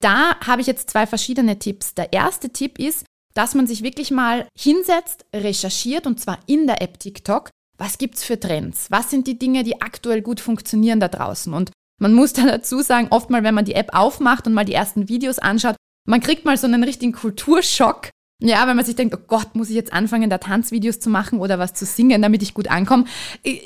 Da 0.00 0.38
habe 0.40 0.60
ich 0.60 0.66
jetzt 0.66 0.90
zwei 0.90 1.06
verschiedene 1.06 1.58
Tipps. 1.58 1.94
Der 1.94 2.12
erste 2.12 2.50
Tipp 2.50 2.78
ist, 2.78 3.06
dass 3.34 3.54
man 3.54 3.66
sich 3.66 3.82
wirklich 3.82 4.10
mal 4.10 4.46
hinsetzt, 4.58 5.24
recherchiert 5.34 6.06
und 6.06 6.20
zwar 6.20 6.38
in 6.46 6.66
der 6.66 6.82
App 6.82 6.98
TikTok 6.98 7.50
was 7.82 7.98
gibt 7.98 8.16
es 8.16 8.24
für 8.24 8.38
Trends? 8.38 8.90
Was 8.90 9.10
sind 9.10 9.26
die 9.26 9.38
Dinge, 9.38 9.64
die 9.64 9.80
aktuell 9.80 10.22
gut 10.22 10.38
funktionieren 10.38 11.00
da 11.00 11.08
draußen? 11.08 11.52
Und 11.52 11.72
man 12.00 12.14
muss 12.14 12.32
da 12.32 12.46
dazu 12.46 12.80
sagen, 12.80 13.08
oft 13.10 13.28
mal, 13.28 13.42
wenn 13.42 13.56
man 13.56 13.64
die 13.64 13.74
App 13.74 13.90
aufmacht 13.92 14.46
und 14.46 14.52
mal 14.52 14.64
die 14.64 14.72
ersten 14.72 15.08
Videos 15.08 15.40
anschaut, 15.40 15.74
man 16.06 16.20
kriegt 16.20 16.44
mal 16.44 16.56
so 16.56 16.68
einen 16.68 16.84
richtigen 16.84 17.12
Kulturschock. 17.12 18.10
Ja, 18.44 18.66
wenn 18.66 18.74
man 18.74 18.84
sich 18.84 18.96
denkt, 18.96 19.14
oh 19.14 19.22
Gott, 19.28 19.54
muss 19.54 19.68
ich 19.68 19.76
jetzt 19.76 19.92
anfangen, 19.92 20.28
da 20.28 20.38
Tanzvideos 20.38 20.98
zu 20.98 21.10
machen 21.10 21.38
oder 21.38 21.60
was 21.60 21.74
zu 21.74 21.84
singen, 21.84 22.20
damit 22.22 22.42
ich 22.42 22.54
gut 22.54 22.68
ankomme? 22.68 23.04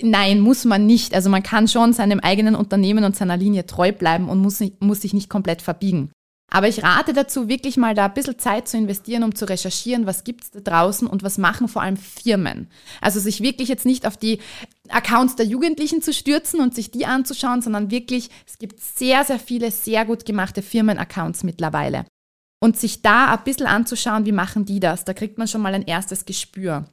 Nein, 0.03 0.41
muss 0.41 0.67
man 0.67 0.85
nicht. 0.85 1.15
Also 1.15 1.31
man 1.31 1.43
kann 1.43 1.67
schon 1.67 1.95
seinem 1.95 2.21
eigenen 2.21 2.55
Unternehmen 2.55 3.05
und 3.05 3.17
seiner 3.17 3.39
Linie 3.39 3.65
treu 3.65 3.93
bleiben 3.93 4.29
und 4.29 4.39
muss, 4.39 4.61
nicht, 4.61 4.83
muss 4.83 5.01
sich 5.01 5.15
nicht 5.15 5.31
komplett 5.31 5.63
verbiegen. 5.63 6.11
Aber 6.53 6.69
ich 6.69 6.83
rate 6.83 7.15
dazu, 7.15 7.49
wirklich 7.49 7.77
mal 7.77 7.95
da 7.95 8.05
ein 8.05 8.15
bisschen 8.15 8.39
Zeit 8.39 8.69
zu 8.69 8.77
investieren, 8.77 9.25
um 9.25 9.35
zu 9.35 9.49
recherchieren, 9.49 10.07
was 10.07 10.25
gibt 10.25 10.45
es 10.45 10.51
da 10.51 10.61
draußen 10.61 11.09
und 11.09 11.23
was 11.23 11.39
machen 11.39 11.69
vor 11.69 11.83
allem 11.83 11.97
Firmen. 11.97 12.69
Also 13.01 13.19
sich 13.19 13.41
wirklich 13.41 13.69
jetzt 13.69 13.87
nicht 13.87 14.07
auf 14.07 14.17
die 14.17 14.41
Accounts 14.89 15.37
der 15.37 15.47
Jugendlichen 15.47 16.03
zu 16.03 16.13
stürzen 16.13 16.61
und 16.61 16.75
sich 16.75 16.91
die 16.91 17.07
anzuschauen, 17.07 17.63
sondern 17.63 17.91
wirklich, 17.91 18.31
es 18.47 18.59
gibt 18.59 18.79
sehr, 18.81 19.25
sehr 19.25 19.39
viele 19.39 19.71
sehr 19.71 20.05
gut 20.05 20.25
gemachte 20.25 20.63
Firmen-Accounts 20.63 21.45
mittlerweile. 21.45 22.05
Und 22.59 22.79
sich 22.79 23.03
da 23.03 23.35
ein 23.35 23.45
bisschen 23.45 23.67
anzuschauen, 23.67 24.25
wie 24.25 24.33
machen 24.33 24.65
die 24.65 24.81
das, 24.81 25.05
da 25.05 25.13
kriegt 25.13 25.39
man 25.39 25.49
schon 25.49 25.61
mal 25.61 25.75
ein 25.75 25.83
erstes 25.83 26.25
Gespür. 26.25 26.87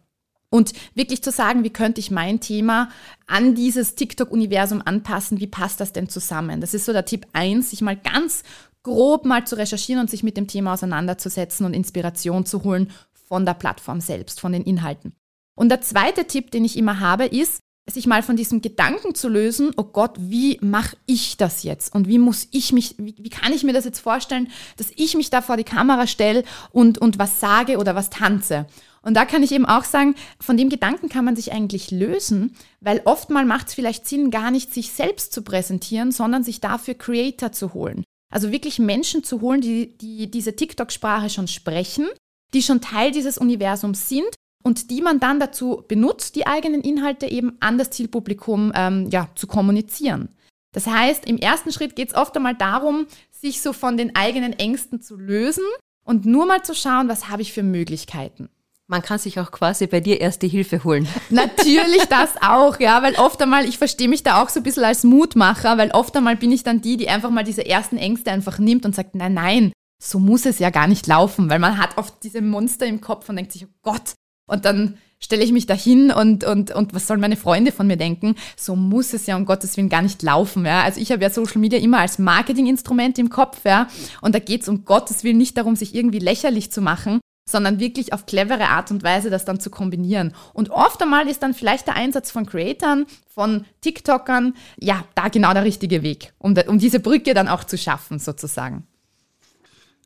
Und 0.50 0.74
wirklich 0.94 1.24
zu 1.24 1.32
sagen, 1.32 1.64
wie 1.64 1.72
könnte 1.72 2.00
ich 2.00 2.12
mein 2.12 2.40
Thema 2.40 2.90
an 3.26 3.56
dieses 3.56 3.96
TikTok-Universum 3.96 4.84
anpassen, 4.86 5.40
wie 5.40 5.48
passt 5.48 5.80
das 5.80 5.94
denn 5.94 6.10
zusammen? 6.10 6.62
Das 6.62 6.76
ist 6.76 6.86
so 6.86 6.94
der 6.94 7.06
Tipp 7.06 7.26
1, 7.34 7.72
sich 7.72 7.82
mal 7.82 7.96
ganz 7.96 8.44
grob 8.84 9.26
mal 9.26 9.48
zu 9.48 9.58
recherchieren 9.58 10.02
und 10.02 10.12
sich 10.12 10.22
mit 10.22 10.38
dem 10.38 10.48
Thema 10.48 10.74
auseinanderzusetzen 10.74 11.66
und 11.66 11.74
Inspiration 11.74 12.46
zu 12.46 12.64
holen 12.64 12.92
von 13.14 13.46
der 13.48 13.56
Plattform 13.56 14.00
selbst, 14.00 14.40
von 14.40 14.52
den 14.52 14.64
Inhalten. 14.64 15.16
Und 15.56 15.70
der 15.70 15.82
zweite 15.82 16.26
Tipp, 16.26 16.52
den 16.52 16.66
ich 16.66 16.78
immer 16.78 17.00
habe, 17.00 17.26
ist, 17.26 17.63
sich 17.90 18.08
mal 18.08 18.24
von 18.24 18.38
diesem 18.38 18.62
Gedanken 18.62 19.14
zu 19.14 19.28
lösen, 19.28 19.72
oh 19.76 19.84
Gott, 19.84 20.16
wie 20.18 20.58
mache 20.62 20.96
ich 21.06 21.36
das 21.36 21.64
jetzt? 21.64 21.94
Und 21.94 22.08
wie 22.08 22.18
muss 22.18 22.48
ich 22.52 22.72
mich, 22.72 22.96
wie, 22.98 23.16
wie, 23.18 23.30
kann 23.30 23.52
ich 23.52 23.64
mir 23.64 23.74
das 23.74 23.84
jetzt 23.84 24.00
vorstellen, 24.00 24.50
dass 24.78 24.92
ich 24.96 25.16
mich 25.16 25.30
da 25.30 25.42
vor 25.42 25.58
die 25.58 25.66
Kamera 25.66 26.08
stelle 26.08 26.44
und, 26.72 26.98
und 26.98 27.20
was 27.20 27.42
sage 27.42 27.78
oder 27.78 27.94
was 27.94 28.10
tanze? 28.10 28.68
Und 29.02 29.16
da 29.16 29.26
kann 29.26 29.44
ich 29.44 29.52
eben 29.52 29.66
auch 29.66 29.84
sagen, 29.84 30.16
von 30.40 30.56
dem 30.56 30.70
Gedanken 30.70 31.10
kann 31.10 31.26
man 31.26 31.36
sich 31.36 31.52
eigentlich 31.52 31.92
lösen, 31.92 32.56
weil 32.80 33.02
oftmal 33.04 33.44
macht 33.44 33.68
es 33.68 33.74
vielleicht 33.74 34.08
Sinn, 34.08 34.32
gar 34.32 34.50
nicht 34.50 34.74
sich 34.74 34.92
selbst 34.92 35.34
zu 35.34 35.42
präsentieren, 35.42 36.14
sondern 36.14 36.46
sich 36.46 36.62
dafür 36.62 36.94
Creator 36.94 37.52
zu 37.52 37.74
holen. 37.74 38.06
Also 38.32 38.54
wirklich 38.54 38.80
Menschen 38.80 39.26
zu 39.26 39.42
holen, 39.42 39.60
die, 39.60 39.98
die 39.98 40.32
diese 40.32 40.56
TikTok-Sprache 40.56 41.30
schon 41.30 41.50
sprechen, 41.50 42.08
die 42.54 42.64
schon 42.64 42.80
Teil 42.80 43.12
dieses 43.12 43.38
Universums 43.38 44.08
sind 44.08 44.36
und 44.64 44.90
die 44.90 45.02
man 45.02 45.20
dann 45.20 45.40
dazu 45.40 45.84
benutzt, 45.88 46.36
die 46.36 46.48
eigenen 46.48 46.82
Inhalte 46.82 47.28
eben 47.28 47.58
an 47.60 47.78
das 47.78 47.92
Zielpublikum 47.92 48.72
ähm, 48.76 49.10
ja, 49.12 49.30
zu 49.36 49.46
kommunizieren. 49.46 50.30
Das 50.72 50.88
heißt, 50.88 51.26
im 51.26 51.38
ersten 51.38 51.72
Schritt 51.72 51.96
geht 51.96 52.10
es 52.10 52.16
oft 52.16 52.36
einmal 52.36 52.56
darum, 52.56 53.06
sich 53.32 53.62
so 53.62 53.74
von 53.74 53.98
den 53.98 54.16
eigenen 54.16 54.54
Ängsten 54.54 55.02
zu 55.02 55.18
lösen 55.18 55.66
und 56.04 56.26
nur 56.26 56.46
mal 56.46 56.64
zu 56.64 56.74
schauen, 56.74 57.08
was 57.08 57.30
habe 57.30 57.42
ich 57.42 57.54
für 57.54 57.64
Möglichkeiten. 57.64 58.50
Man 58.88 59.02
kann 59.02 59.18
sich 59.18 59.40
auch 59.40 59.52
quasi 59.52 59.88
bei 59.88 60.02
dir 60.02 60.20
erste 60.20 60.46
Hilfe 60.46 60.84
holen. 60.84 61.08
Natürlich 61.30 62.04
das 62.10 62.32
auch, 62.42 62.80
ja, 62.80 63.02
weil 63.02 63.16
oft 63.16 63.42
einmal, 63.42 63.66
ich 63.66 63.78
verstehe 63.78 64.10
mich 64.10 64.24
da 64.24 64.42
auch 64.42 64.50
so 64.50 64.60
ein 64.60 64.64
bisschen 64.64 64.84
als 64.84 65.04
Mutmacher, 65.04 65.78
weil 65.78 65.92
oft 65.92 66.16
einmal 66.18 66.36
bin 66.36 66.52
ich 66.52 66.64
dann 66.64 66.82
die, 66.82 66.98
die 66.98 67.10
einfach 67.10 67.30
mal 67.30 67.44
diese 67.44 67.66
ersten 67.66 67.98
Ängste 67.98 68.32
einfach 68.32 68.60
nimmt 68.60 68.86
und 68.86 68.94
sagt, 68.94 69.16
nein, 69.16 69.34
nein, 69.34 69.74
so 70.04 70.20
muss 70.20 70.46
es 70.46 70.60
ja 70.60 70.70
gar 70.70 70.88
nicht 70.88 71.08
laufen, 71.08 71.50
weil 71.50 71.60
man 71.60 71.78
hat 71.78 71.98
oft 71.98 72.16
diese 72.24 72.42
Monster 72.42 72.86
im 72.86 73.00
Kopf 73.00 73.30
und 73.30 73.38
denkt 73.38 73.54
sich, 73.54 73.66
oh 73.66 73.74
Gott, 73.84 74.16
und 74.48 74.66
dann 74.66 74.98
stelle 75.20 75.44
ich 75.44 75.54
mich 75.54 75.66
da 75.66 75.74
hin 75.74 76.12
und, 76.12 76.44
und, 76.44 76.72
und 76.72 76.94
was 76.94 77.08
sollen 77.08 77.22
meine 77.22 77.38
Freunde 77.38 77.72
von 77.72 77.88
mir 77.88 77.96
denken? 77.96 78.36
So 78.58 78.76
muss 78.76 79.14
es 79.14 79.26
ja 79.26 79.38
um 79.38 79.46
Gottes 79.46 79.78
Willen 79.78 79.90
gar 79.90 80.02
nicht 80.02 80.22
laufen. 80.22 80.66
Ja? 80.66 80.84
Also 80.84 81.00
ich 81.00 81.12
habe 81.12 81.24
ja 81.24 81.30
Social 81.30 81.60
Media 81.60 81.80
immer 81.80 82.00
als 82.00 82.20
Marketinginstrument 82.20 83.18
im 83.20 83.30
Kopf, 83.30 83.62
ja. 83.64 83.88
Und 84.22 84.36
da 84.36 84.40
geht 84.40 84.64
es 84.64 84.70
um 84.70 84.84
Gottes 84.84 85.24
Willen 85.24 85.38
nicht 85.38 85.58
darum, 85.58 85.78
sich 85.78 85.96
irgendwie 85.96 86.20
lächerlich 86.20 86.72
zu 86.72 86.82
machen, 86.82 87.22
sondern 87.50 87.80
wirklich 87.80 88.12
auf 88.12 88.26
clevere 88.26 88.68
Art 88.68 88.92
und 88.92 89.04
Weise 89.04 89.30
das 89.30 89.46
dann 89.46 89.60
zu 89.60 89.70
kombinieren. 89.70 90.34
Und 90.54 90.72
oft 90.72 91.02
einmal 91.02 91.28
ist 91.30 91.42
dann 91.42 91.54
vielleicht 91.54 91.88
der 91.88 91.96
Einsatz 91.96 92.32
von 92.32 92.46
Creatern, 92.46 93.06
von 93.34 93.66
TikTokern, 93.82 94.56
ja, 94.80 95.06
da 95.16 95.30
genau 95.30 95.54
der 95.54 95.64
richtige 95.64 96.04
Weg, 96.04 96.34
um, 96.38 96.56
um 96.68 96.80
diese 96.80 97.00
Brücke 97.00 97.34
dann 97.34 97.48
auch 97.48 97.64
zu 97.64 97.78
schaffen, 97.78 98.20
sozusagen. 98.20 98.88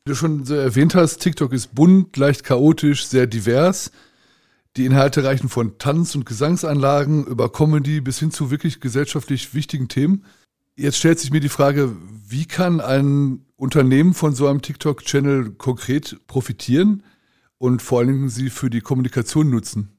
Wie 0.04 0.10
du 0.10 0.14
schon 0.14 0.44
so 0.44 0.54
erwähnt 0.54 0.94
hast, 0.94 1.18
TikTok 1.18 1.52
ist 1.52 1.74
bunt, 1.74 2.16
leicht 2.16 2.44
chaotisch, 2.44 3.06
sehr 3.06 3.26
divers. 3.26 3.90
Die 4.78 4.86
Inhalte 4.86 5.24
reichen 5.24 5.48
von 5.48 5.76
Tanz- 5.78 6.14
und 6.14 6.24
Gesangsanlagen 6.24 7.26
über 7.26 7.52
Comedy 7.52 8.00
bis 8.00 8.18
hin 8.18 8.30
zu 8.30 8.50
wirklich 8.50 8.80
gesellschaftlich 8.80 9.52
wichtigen 9.52 9.88
Themen. 9.88 10.24
Jetzt 10.76 10.96
stellt 10.96 11.18
sich 11.18 11.30
mir 11.30 11.40
die 11.40 11.48
Frage, 11.48 11.94
wie 12.26 12.46
kann 12.46 12.80
ein 12.80 13.44
Unternehmen 13.56 14.14
von 14.14 14.34
so 14.34 14.46
einem 14.46 14.62
TikTok-Channel 14.62 15.50
konkret 15.50 16.18
profitieren? 16.26 17.02
und 17.58 17.82
vor 17.82 17.98
allen 17.98 18.08
Dingen 18.08 18.28
sie 18.28 18.50
für 18.50 18.70
die 18.70 18.80
Kommunikation 18.80 19.50
nutzen? 19.50 19.94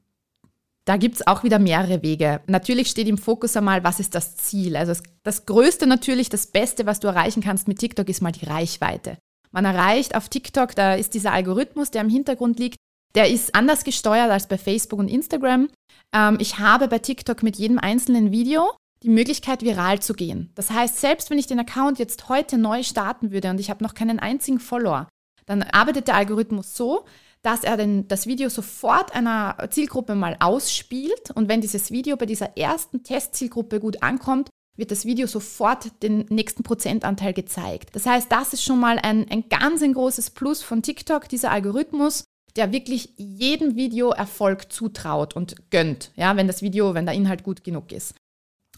Da 0.86 0.96
gibt 0.96 1.16
es 1.16 1.26
auch 1.26 1.44
wieder 1.44 1.58
mehrere 1.58 2.02
Wege. 2.02 2.40
Natürlich 2.46 2.88
steht 2.88 3.06
im 3.06 3.18
Fokus 3.18 3.56
einmal, 3.56 3.84
was 3.84 4.00
ist 4.00 4.14
das 4.14 4.36
Ziel? 4.36 4.76
Also 4.76 5.00
das 5.22 5.46
Größte 5.46 5.86
natürlich, 5.86 6.30
das 6.30 6.46
Beste, 6.46 6.86
was 6.86 7.00
du 7.00 7.06
erreichen 7.06 7.42
kannst 7.42 7.68
mit 7.68 7.78
TikTok, 7.78 8.08
ist 8.08 8.22
mal 8.22 8.32
die 8.32 8.46
Reichweite. 8.46 9.18
Man 9.52 9.64
erreicht 9.64 10.14
auf 10.16 10.28
TikTok, 10.28 10.74
da 10.74 10.94
ist 10.94 11.14
dieser 11.14 11.32
Algorithmus, 11.32 11.90
der 11.90 12.02
im 12.02 12.08
Hintergrund 12.08 12.58
liegt, 12.58 12.76
der 13.14 13.30
ist 13.30 13.54
anders 13.54 13.84
gesteuert 13.84 14.30
als 14.30 14.46
bei 14.46 14.58
Facebook 14.58 14.98
und 14.98 15.08
Instagram. 15.08 15.68
Ähm, 16.14 16.38
ich 16.40 16.58
habe 16.58 16.88
bei 16.88 16.98
TikTok 16.98 17.42
mit 17.42 17.56
jedem 17.56 17.78
einzelnen 17.78 18.30
Video 18.30 18.70
die 19.02 19.08
Möglichkeit, 19.08 19.62
viral 19.62 20.00
zu 20.00 20.14
gehen. 20.14 20.50
Das 20.54 20.70
heißt, 20.70 21.00
selbst 21.00 21.30
wenn 21.30 21.38
ich 21.38 21.46
den 21.46 21.60
Account 21.60 21.98
jetzt 21.98 22.28
heute 22.28 22.58
neu 22.58 22.82
starten 22.82 23.30
würde 23.32 23.50
und 23.50 23.58
ich 23.58 23.70
habe 23.70 23.82
noch 23.82 23.94
keinen 23.94 24.18
einzigen 24.18 24.60
Follower, 24.60 25.08
dann 25.46 25.62
arbeitet 25.62 26.08
der 26.08 26.16
Algorithmus 26.16 26.74
so, 26.74 27.04
dass 27.42 27.64
er 27.64 27.78
den, 27.78 28.06
das 28.08 28.26
Video 28.26 28.50
sofort 28.50 29.14
einer 29.14 29.56
Zielgruppe 29.70 30.14
mal 30.14 30.36
ausspielt 30.40 31.30
und 31.34 31.48
wenn 31.48 31.62
dieses 31.62 31.90
Video 31.90 32.16
bei 32.16 32.26
dieser 32.26 32.56
ersten 32.58 33.02
Testzielgruppe 33.02 33.80
gut 33.80 34.02
ankommt, 34.02 34.50
wird 34.76 34.90
das 34.90 35.04
Video 35.04 35.26
sofort 35.26 36.02
den 36.02 36.26
nächsten 36.28 36.62
Prozentanteil 36.62 37.32
gezeigt. 37.32 37.90
Das 37.94 38.06
heißt, 38.06 38.30
das 38.30 38.52
ist 38.52 38.62
schon 38.62 38.80
mal 38.80 38.98
ein, 38.98 39.26
ein 39.30 39.48
ganz 39.48 39.82
ein 39.82 39.94
großes 39.94 40.30
Plus 40.30 40.62
von 40.62 40.82
TikTok, 40.82 41.28
dieser 41.28 41.50
Algorithmus, 41.50 42.24
der 42.56 42.72
wirklich 42.72 43.14
jedem 43.16 43.76
Video 43.76 44.10
Erfolg 44.10 44.72
zutraut 44.72 45.34
und 45.34 45.70
gönnt, 45.70 46.10
ja, 46.16 46.36
wenn 46.36 46.46
das 46.46 46.62
Video, 46.62 46.94
wenn 46.94 47.06
der 47.06 47.14
Inhalt 47.14 47.42
gut 47.42 47.64
genug 47.64 47.92
ist. 47.92 48.14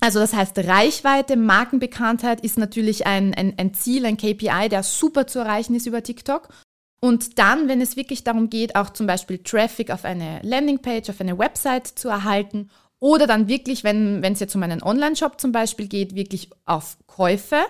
Also 0.00 0.18
das 0.18 0.32
heißt, 0.32 0.58
Reichweite, 0.58 1.36
Markenbekanntheit 1.36 2.40
ist 2.40 2.58
natürlich 2.58 3.06
ein, 3.06 3.34
ein, 3.34 3.54
ein 3.56 3.72
Ziel, 3.72 4.04
ein 4.04 4.16
KPI, 4.16 4.68
der 4.68 4.82
super 4.82 5.26
zu 5.26 5.38
erreichen 5.38 5.76
ist 5.76 5.86
über 5.86 6.02
TikTok. 6.02 6.48
Und 7.00 7.38
dann, 7.38 7.68
wenn 7.68 7.80
es 7.80 7.96
wirklich 7.96 8.24
darum 8.24 8.50
geht, 8.50 8.76
auch 8.76 8.90
zum 8.90 9.06
Beispiel 9.06 9.38
Traffic 9.38 9.90
auf 9.90 10.04
eine 10.04 10.40
Landingpage, 10.42 11.10
auf 11.10 11.20
eine 11.20 11.38
Website 11.38 11.86
zu 11.86 12.08
erhalten 12.08 12.70
oder 13.00 13.26
dann 13.26 13.48
wirklich, 13.48 13.82
wenn 13.82 14.22
es 14.22 14.40
jetzt 14.40 14.54
um 14.54 14.62
einen 14.62 14.82
Online-Shop 14.82 15.40
zum 15.40 15.50
Beispiel 15.50 15.88
geht, 15.88 16.14
wirklich 16.14 16.50
auf 16.64 16.96
Käufe, 17.06 17.60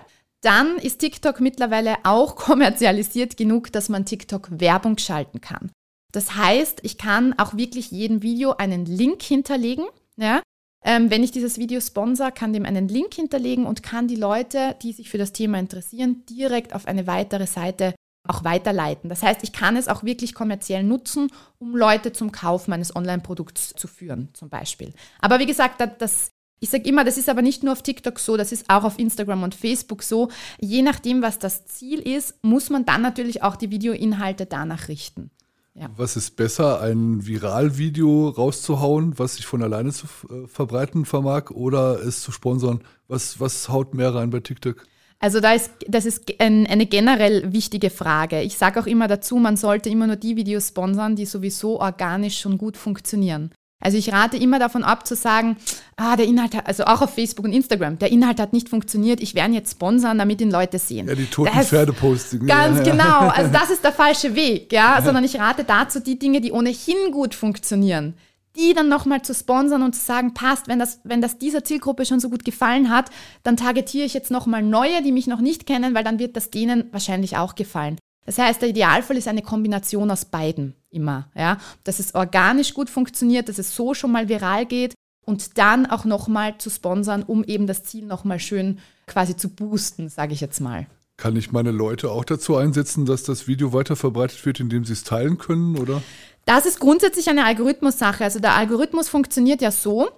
dann 0.41 0.77
ist 0.77 0.99
TikTok 0.99 1.39
mittlerweile 1.39 1.97
auch 2.03 2.35
kommerzialisiert 2.35 3.37
genug, 3.37 3.71
dass 3.71 3.89
man 3.89 4.05
TikTok 4.05 4.59
Werbung 4.59 4.97
schalten 4.97 5.41
kann. 5.41 5.71
Das 6.13 6.35
heißt, 6.35 6.79
ich 6.83 6.97
kann 6.97 7.37
auch 7.37 7.57
wirklich 7.57 7.91
jedem 7.91 8.21
Video 8.21 8.51
einen 8.51 8.85
Link 8.85 9.21
hinterlegen. 9.21 9.85
Ja? 10.15 10.41
Ähm, 10.85 11.09
wenn 11.09 11.23
ich 11.23 11.31
dieses 11.31 11.57
Video 11.57 11.81
sponsor, 11.81 12.31
kann 12.31 12.53
dem 12.53 12.65
einen 12.65 12.87
Link 12.87 13.13
hinterlegen 13.13 13.65
und 13.65 13.83
kann 13.83 14.07
die 14.07 14.15
Leute, 14.15 14.75
die 14.81 14.93
sich 14.93 15.09
für 15.09 15.17
das 15.17 15.33
Thema 15.33 15.57
interessieren, 15.57 16.23
direkt 16.29 16.73
auf 16.75 16.87
eine 16.87 17.07
weitere 17.07 17.47
Seite 17.47 17.95
auch 18.27 18.43
weiterleiten. 18.43 19.09
Das 19.09 19.23
heißt, 19.23 19.43
ich 19.43 19.51
kann 19.51 19.75
es 19.75 19.87
auch 19.87 20.03
wirklich 20.03 20.33
kommerziell 20.33 20.83
nutzen, 20.83 21.29
um 21.57 21.75
Leute 21.75 22.13
zum 22.13 22.31
Kauf 22.31 22.67
meines 22.67 22.95
Online-Produkts 22.95 23.73
zu 23.75 23.87
führen, 23.87 24.29
zum 24.33 24.49
Beispiel. 24.49 24.93
Aber 25.19 25.39
wie 25.39 25.45
gesagt, 25.45 25.81
das, 25.99 26.29
ich 26.59 26.69
sage 26.69 26.87
immer, 26.87 27.03
das 27.03 27.17
ist 27.17 27.27
aber 27.27 27.41
nicht 27.41 27.63
nur 27.63 27.73
auf 27.73 27.81
TikTok 27.81 28.19
so, 28.19 28.37
das 28.37 28.51
ist 28.51 28.69
auch 28.69 28.83
auf 28.83 28.99
Instagram 28.99 29.43
und 29.43 29.55
Facebook 29.55 30.03
so. 30.03 30.29
Je 30.59 30.83
nachdem, 30.83 31.21
was 31.21 31.39
das 31.39 31.65
Ziel 31.65 31.99
ist, 31.99 32.35
muss 32.43 32.69
man 32.69 32.85
dann 32.85 33.01
natürlich 33.01 33.41
auch 33.41 33.55
die 33.55 33.71
Videoinhalte 33.71 34.45
danach 34.45 34.87
richten. 34.87 35.31
Ja. 35.75 35.89
Was 35.95 36.15
ist 36.15 36.35
besser, 36.35 36.81
ein 36.81 37.25
Viralvideo 37.25 38.29
rauszuhauen, 38.29 39.17
was 39.17 39.35
sich 39.37 39.45
von 39.47 39.63
alleine 39.63 39.91
zu 39.91 40.05
äh, 40.29 40.47
verbreiten 40.47 41.05
vermag, 41.05 41.49
oder 41.49 41.99
es 41.99 42.21
zu 42.21 42.31
sponsern? 42.31 42.81
Was, 43.07 43.39
was 43.39 43.69
haut 43.69 43.95
mehr 43.95 44.13
rein 44.13 44.29
bei 44.29 44.39
TikTok? 44.39 44.85
Also 45.19 45.39
da 45.39 45.53
ist, 45.53 45.71
das 45.87 46.05
ist 46.05 46.33
ein, 46.39 46.67
eine 46.67 46.85
generell 46.85 47.53
wichtige 47.53 47.89
Frage. 47.89 48.41
Ich 48.41 48.57
sage 48.57 48.79
auch 48.79 48.85
immer 48.85 49.07
dazu, 49.07 49.37
man 49.37 49.55
sollte 49.57 49.89
immer 49.89 50.05
nur 50.05 50.17
die 50.17 50.35
Videos 50.35 50.67
sponsern, 50.67 51.15
die 51.15 51.25
sowieso 51.25 51.79
organisch 51.79 52.39
schon 52.39 52.57
gut 52.57 52.77
funktionieren. 52.77 53.51
Also 53.83 53.97
ich 53.97 54.11
rate 54.11 54.37
immer 54.37 54.59
davon 54.59 54.83
ab 54.83 55.05
zu 55.05 55.15
sagen, 55.15 55.57
ah, 55.97 56.15
der 56.15 56.25
Inhalt 56.25 56.55
hat, 56.55 56.67
also 56.67 56.85
auch 56.85 57.01
auf 57.01 57.13
Facebook 57.13 57.45
und 57.45 57.53
Instagram, 57.53 57.99
der 57.99 58.11
Inhalt 58.11 58.39
hat 58.39 58.53
nicht 58.53 58.69
funktioniert, 58.69 59.21
ich 59.21 59.35
werde 59.35 59.49
ihn 59.49 59.55
jetzt 59.55 59.71
sponsern, 59.71 60.17
damit 60.17 60.41
ihn 60.41 60.51
Leute 60.51 60.79
sehen. 60.79 61.07
Ja, 61.07 61.15
die 61.15 61.25
toten 61.25 61.51
das, 61.55 61.69
Pferde 61.69 61.93
posten. 61.93 62.47
Ganz 62.47 62.79
ja, 62.79 62.85
ja. 62.85 62.91
genau, 62.91 63.27
also 63.29 63.51
das 63.51 63.69
ist 63.69 63.83
der 63.83 63.91
falsche 63.91 64.35
Weg, 64.35 64.71
ja, 64.71 65.01
sondern 65.03 65.23
ich 65.23 65.39
rate 65.39 65.63
dazu 65.63 65.99
die 65.99 66.17
Dinge, 66.17 66.41
die 66.41 66.51
ohnehin 66.51 67.11
gut 67.11 67.35
funktionieren 67.35 68.15
die 68.55 68.73
dann 68.73 68.87
nochmal 68.87 69.21
zu 69.21 69.33
sponsern 69.33 69.81
und 69.81 69.93
zu 69.95 70.01
sagen, 70.01 70.33
passt, 70.33 70.67
wenn 70.67 70.79
das, 70.79 70.99
wenn 71.03 71.21
das 71.21 71.37
dieser 71.37 71.63
Zielgruppe 71.63 72.05
schon 72.05 72.19
so 72.19 72.29
gut 72.29 72.45
gefallen 72.45 72.89
hat, 72.89 73.09
dann 73.41 73.57
targetiere 73.57 74.05
ich 74.05 74.13
jetzt 74.13 74.31
nochmal 74.31 74.61
neue, 74.61 75.01
die 75.01 75.11
mich 75.11 75.27
noch 75.27 75.41
nicht 75.41 75.65
kennen, 75.65 75.95
weil 75.95 76.03
dann 76.03 76.19
wird 76.19 76.35
das 76.35 76.51
denen 76.51 76.85
wahrscheinlich 76.91 77.37
auch 77.37 77.55
gefallen. 77.55 77.97
Das 78.25 78.37
heißt, 78.37 78.61
der 78.61 78.69
Idealfall 78.69 79.17
ist 79.17 79.27
eine 79.27 79.41
Kombination 79.41 80.11
aus 80.11 80.25
beiden 80.25 80.75
immer, 80.89 81.29
ja, 81.35 81.57
dass 81.83 81.99
es 81.99 82.15
organisch 82.15 82.73
gut 82.73 82.89
funktioniert, 82.89 83.49
dass 83.49 83.57
es 83.57 83.75
so 83.75 83.93
schon 83.93 84.11
mal 84.11 84.29
viral 84.29 84.65
geht 84.65 84.93
und 85.25 85.57
dann 85.57 85.85
auch 85.85 86.05
nochmal 86.05 86.57
zu 86.57 86.69
sponsern, 86.69 87.23
um 87.23 87.43
eben 87.43 87.67
das 87.67 87.83
Ziel 87.83 88.05
nochmal 88.05 88.39
schön 88.39 88.79
quasi 89.07 89.35
zu 89.35 89.49
boosten, 89.49 90.09
sage 90.09 90.33
ich 90.33 90.41
jetzt 90.41 90.59
mal. 90.59 90.87
Kann 91.17 91.35
ich 91.35 91.51
meine 91.51 91.71
Leute 91.71 92.11
auch 92.11 92.25
dazu 92.25 92.55
einsetzen, 92.55 93.05
dass 93.05 93.23
das 93.23 93.47
Video 93.47 93.71
weiter 93.71 93.95
verbreitet 93.95 94.45
wird, 94.45 94.59
indem 94.59 94.83
sie 94.83 94.93
es 94.93 95.03
teilen 95.03 95.37
können, 95.37 95.77
oder? 95.77 96.01
Das 96.45 96.65
ist 96.65 96.79
grundsätzlich 96.79 97.29
eine 97.29 97.45
Algorithmus-Sache. 97.45 98.23
Also 98.23 98.39
der 98.39 98.55
Algorithmus 98.55 99.09
funktioniert 99.09 99.61
ja 99.61 99.71
so, 99.71 100.09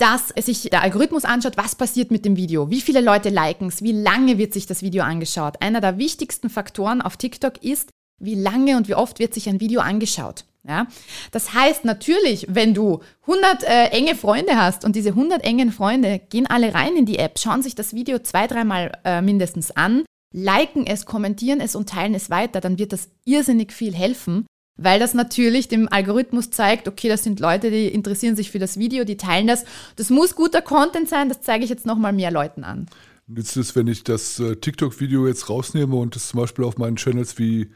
dass 0.00 0.28
sich 0.28 0.70
der 0.70 0.82
Algorithmus 0.82 1.24
anschaut, 1.24 1.56
was 1.56 1.74
passiert 1.74 2.10
mit 2.10 2.24
dem 2.24 2.36
Video, 2.36 2.70
wie 2.70 2.80
viele 2.80 3.02
Leute 3.02 3.28
liken 3.28 3.68
es, 3.68 3.82
wie 3.82 3.92
lange 3.92 4.38
wird 4.38 4.54
sich 4.54 4.66
das 4.66 4.82
Video 4.82 5.04
angeschaut. 5.04 5.60
Einer 5.60 5.80
der 5.80 5.98
wichtigsten 5.98 6.48
Faktoren 6.48 7.02
auf 7.02 7.18
TikTok 7.18 7.62
ist, 7.62 7.90
wie 8.18 8.34
lange 8.34 8.76
und 8.76 8.88
wie 8.88 8.94
oft 8.94 9.18
wird 9.18 9.34
sich 9.34 9.48
ein 9.48 9.60
Video 9.60 9.80
angeschaut. 9.80 10.44
Ja? 10.66 10.86
Das 11.32 11.52
heißt 11.52 11.84
natürlich, 11.84 12.46
wenn 12.48 12.72
du 12.72 13.00
100 13.22 13.62
äh, 13.62 13.84
enge 13.88 14.14
Freunde 14.14 14.56
hast 14.56 14.84
und 14.84 14.96
diese 14.96 15.10
100 15.10 15.44
engen 15.44 15.70
Freunde 15.70 16.18
gehen 16.30 16.46
alle 16.46 16.72
rein 16.74 16.96
in 16.96 17.06
die 17.06 17.18
App, 17.18 17.38
schauen 17.38 17.62
sich 17.62 17.74
das 17.74 17.94
Video 17.94 18.18
zwei, 18.20 18.46
dreimal 18.46 18.92
äh, 19.04 19.20
mindestens 19.20 19.70
an, 19.70 20.04
liken 20.32 20.86
es, 20.86 21.04
kommentieren 21.04 21.60
es 21.60 21.76
und 21.76 21.90
teilen 21.90 22.14
es 22.14 22.30
weiter, 22.30 22.60
dann 22.60 22.78
wird 22.78 22.92
das 22.92 23.08
irrsinnig 23.26 23.72
viel 23.72 23.94
helfen, 23.94 24.46
weil 24.76 24.98
das 24.98 25.14
natürlich 25.14 25.68
dem 25.68 25.88
Algorithmus 25.90 26.50
zeigt, 26.50 26.88
okay, 26.88 27.08
das 27.08 27.22
sind 27.22 27.40
Leute, 27.40 27.70
die 27.70 27.88
interessieren 27.88 28.36
sich 28.36 28.50
für 28.50 28.58
das 28.58 28.78
Video, 28.78 29.04
die 29.04 29.16
teilen 29.16 29.46
das. 29.46 29.64
Das 29.96 30.10
muss 30.10 30.34
guter 30.34 30.62
Content 30.62 31.08
sein, 31.08 31.28
das 31.28 31.42
zeige 31.42 31.64
ich 31.64 31.70
jetzt 31.70 31.86
nochmal 31.86 32.12
mehr 32.12 32.30
Leuten 32.30 32.64
an. 32.64 32.86
Nützt 33.26 33.56
es, 33.56 33.76
wenn 33.76 33.86
ich 33.86 34.02
das 34.02 34.40
äh, 34.40 34.56
TikTok-Video 34.56 35.26
jetzt 35.28 35.48
rausnehme 35.48 35.94
und 35.94 36.16
das 36.16 36.28
zum 36.28 36.40
Beispiel 36.40 36.64
auf 36.64 36.78
meinen 36.78 36.96
Channels 36.96 37.38
wie 37.38 37.70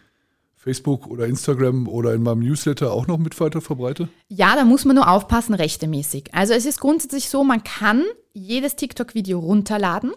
Facebook 0.56 1.06
oder 1.06 1.26
Instagram 1.26 1.86
oder 1.88 2.14
in 2.14 2.22
meinem 2.22 2.40
Newsletter 2.40 2.90
auch 2.90 3.06
noch 3.06 3.18
mit 3.18 3.38
weiter 3.38 3.60
verbreite? 3.60 4.08
Ja, 4.28 4.56
da 4.56 4.64
muss 4.64 4.86
man 4.86 4.96
nur 4.96 5.08
aufpassen, 5.08 5.54
rechtemäßig. 5.54 6.32
Also 6.32 6.54
es 6.54 6.64
ist 6.64 6.80
grundsätzlich 6.80 7.28
so, 7.28 7.44
man 7.44 7.62
kann 7.62 8.02
jedes 8.32 8.74
TikTok-Video 8.76 9.38
runterladen 9.38 10.12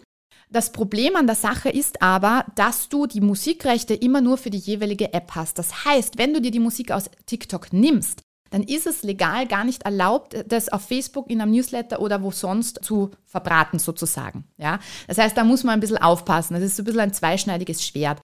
Das 0.50 0.72
Problem 0.72 1.16
an 1.16 1.26
der 1.26 1.36
Sache 1.36 1.68
ist 1.68 2.00
aber, 2.00 2.46
dass 2.54 2.88
du 2.88 3.06
die 3.06 3.20
Musikrechte 3.20 3.94
immer 3.94 4.20
nur 4.20 4.38
für 4.38 4.50
die 4.50 4.58
jeweilige 4.58 5.12
App 5.12 5.32
hast. 5.34 5.58
Das 5.58 5.84
heißt, 5.84 6.16
wenn 6.16 6.32
du 6.32 6.40
dir 6.40 6.50
die 6.50 6.58
Musik 6.58 6.90
aus 6.90 7.10
TikTok 7.26 7.72
nimmst, 7.72 8.22
dann 8.50 8.62
ist 8.62 8.86
es 8.86 9.02
legal 9.02 9.46
gar 9.46 9.64
nicht 9.64 9.82
erlaubt, 9.82 10.34
das 10.46 10.70
auf 10.70 10.82
Facebook 10.82 11.30
in 11.30 11.40
einem 11.40 11.52
Newsletter 11.52 12.00
oder 12.00 12.22
wo 12.22 12.30
sonst 12.30 12.80
zu 12.82 13.10
verbraten 13.26 13.78
sozusagen. 13.78 14.44
Ja? 14.56 14.78
Das 15.06 15.18
heißt, 15.18 15.36
da 15.36 15.44
muss 15.44 15.64
man 15.64 15.74
ein 15.74 15.80
bisschen 15.80 15.98
aufpassen. 15.98 16.54
Das 16.54 16.62
ist 16.62 16.76
so 16.76 16.82
ein 16.82 16.86
bisschen 16.86 17.00
ein 17.00 17.12
zweischneidiges 17.12 17.86
Schwert. 17.86 18.20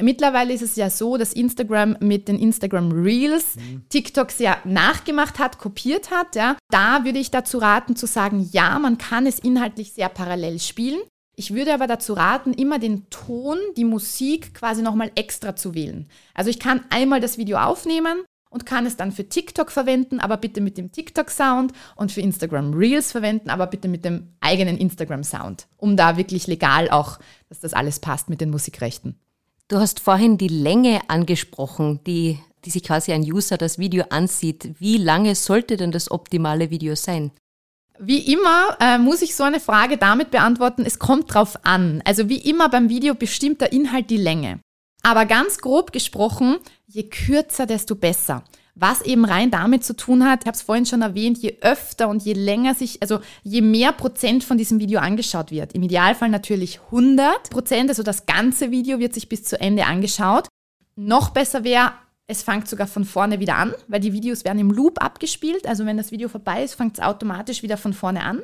Mittlerweile 0.00 0.52
ist 0.52 0.62
es 0.62 0.76
ja 0.76 0.90
so, 0.90 1.16
dass 1.16 1.32
Instagram 1.32 1.96
mit 2.00 2.28
den 2.28 2.38
Instagram 2.38 2.92
Reels 2.92 3.56
mhm. 3.56 3.88
TikTok 3.88 4.30
sehr 4.30 4.58
nachgemacht 4.64 5.38
hat, 5.38 5.58
kopiert 5.58 6.10
hat. 6.10 6.36
Ja. 6.36 6.56
Da 6.70 7.04
würde 7.04 7.18
ich 7.18 7.30
dazu 7.30 7.58
raten 7.58 7.96
zu 7.96 8.06
sagen, 8.06 8.48
ja, 8.52 8.78
man 8.78 8.98
kann 8.98 9.26
es 9.26 9.38
inhaltlich 9.38 9.92
sehr 9.92 10.08
parallel 10.08 10.60
spielen. 10.60 11.00
Ich 11.38 11.54
würde 11.54 11.74
aber 11.74 11.86
dazu 11.86 12.14
raten, 12.14 12.54
immer 12.54 12.78
den 12.78 13.10
Ton, 13.10 13.58
die 13.76 13.84
Musik 13.84 14.54
quasi 14.54 14.80
nochmal 14.80 15.12
extra 15.16 15.54
zu 15.54 15.74
wählen. 15.74 16.08
Also 16.32 16.48
ich 16.48 16.58
kann 16.58 16.80
einmal 16.88 17.20
das 17.20 17.36
Video 17.36 17.58
aufnehmen 17.58 18.24
und 18.48 18.64
kann 18.64 18.86
es 18.86 18.96
dann 18.96 19.12
für 19.12 19.28
TikTok 19.28 19.70
verwenden, 19.70 20.18
aber 20.18 20.38
bitte 20.38 20.62
mit 20.62 20.78
dem 20.78 20.92
TikTok-Sound 20.92 21.74
und 21.94 22.10
für 22.10 22.22
Instagram 22.22 22.72
Reels 22.72 23.12
verwenden, 23.12 23.50
aber 23.50 23.66
bitte 23.66 23.86
mit 23.86 24.06
dem 24.06 24.32
eigenen 24.40 24.78
Instagram-Sound, 24.78 25.66
um 25.76 25.98
da 25.98 26.16
wirklich 26.16 26.46
legal 26.46 26.88
auch, 26.88 27.18
dass 27.50 27.60
das 27.60 27.74
alles 27.74 28.00
passt 28.00 28.30
mit 28.30 28.40
den 28.40 28.48
Musikrechten. 28.48 29.16
Du 29.68 29.76
hast 29.76 30.00
vorhin 30.00 30.38
die 30.38 30.48
Länge 30.48 31.00
angesprochen, 31.08 32.00
die, 32.06 32.38
die 32.64 32.70
sich 32.70 32.82
quasi 32.82 33.12
ein 33.12 33.22
User 33.30 33.58
das 33.58 33.78
Video 33.78 34.06
ansieht. 34.08 34.74
Wie 34.78 34.96
lange 34.96 35.34
sollte 35.34 35.76
denn 35.76 35.92
das 35.92 36.10
optimale 36.10 36.70
Video 36.70 36.94
sein? 36.94 37.30
Wie 37.98 38.32
immer 38.32 38.76
äh, 38.80 38.98
muss 38.98 39.22
ich 39.22 39.34
so 39.34 39.44
eine 39.44 39.60
Frage 39.60 39.96
damit 39.96 40.30
beantworten, 40.30 40.84
es 40.84 40.98
kommt 40.98 41.32
drauf 41.32 41.58
an. 41.64 42.02
Also 42.04 42.28
wie 42.28 42.38
immer 42.38 42.68
beim 42.68 42.88
Video 42.88 43.14
bestimmt 43.14 43.60
der 43.60 43.72
Inhalt 43.72 44.10
die 44.10 44.16
Länge. 44.16 44.60
Aber 45.02 45.24
ganz 45.24 45.58
grob 45.58 45.92
gesprochen, 45.92 46.56
je 46.86 47.04
kürzer, 47.04 47.66
desto 47.66 47.94
besser. 47.94 48.42
Was 48.74 49.00
eben 49.02 49.24
rein 49.24 49.50
damit 49.50 49.84
zu 49.84 49.96
tun 49.96 50.28
hat, 50.28 50.42
ich 50.42 50.46
habe 50.46 50.56
es 50.56 50.62
vorhin 50.62 50.84
schon 50.84 51.00
erwähnt, 51.00 51.38
je 51.38 51.56
öfter 51.62 52.08
und 52.08 52.22
je 52.22 52.34
länger 52.34 52.74
sich, 52.74 53.00
also 53.00 53.20
je 53.42 53.62
mehr 53.62 53.92
Prozent 53.92 54.44
von 54.44 54.58
diesem 54.58 54.80
Video 54.80 55.00
angeschaut 55.00 55.50
wird. 55.50 55.72
Im 55.72 55.82
Idealfall 55.82 56.28
natürlich 56.28 56.80
100 56.86 57.48
Prozent, 57.48 57.88
also 57.88 58.02
das 58.02 58.26
ganze 58.26 58.70
Video 58.70 58.98
wird 58.98 59.14
sich 59.14 59.30
bis 59.30 59.44
zu 59.44 59.58
Ende 59.58 59.86
angeschaut. 59.86 60.48
Noch 60.94 61.30
besser 61.30 61.64
wäre, 61.64 61.92
es 62.28 62.42
fängt 62.42 62.68
sogar 62.68 62.86
von 62.86 63.04
vorne 63.04 63.40
wieder 63.40 63.56
an, 63.56 63.74
weil 63.88 64.00
die 64.00 64.12
Videos 64.12 64.44
werden 64.44 64.58
im 64.58 64.70
Loop 64.70 65.02
abgespielt. 65.02 65.66
Also 65.66 65.86
wenn 65.86 65.96
das 65.96 66.10
Video 66.10 66.28
vorbei 66.28 66.64
ist, 66.64 66.74
fängt 66.74 66.98
es 66.98 67.04
automatisch 67.04 67.62
wieder 67.62 67.76
von 67.76 67.92
vorne 67.92 68.22
an. 68.22 68.42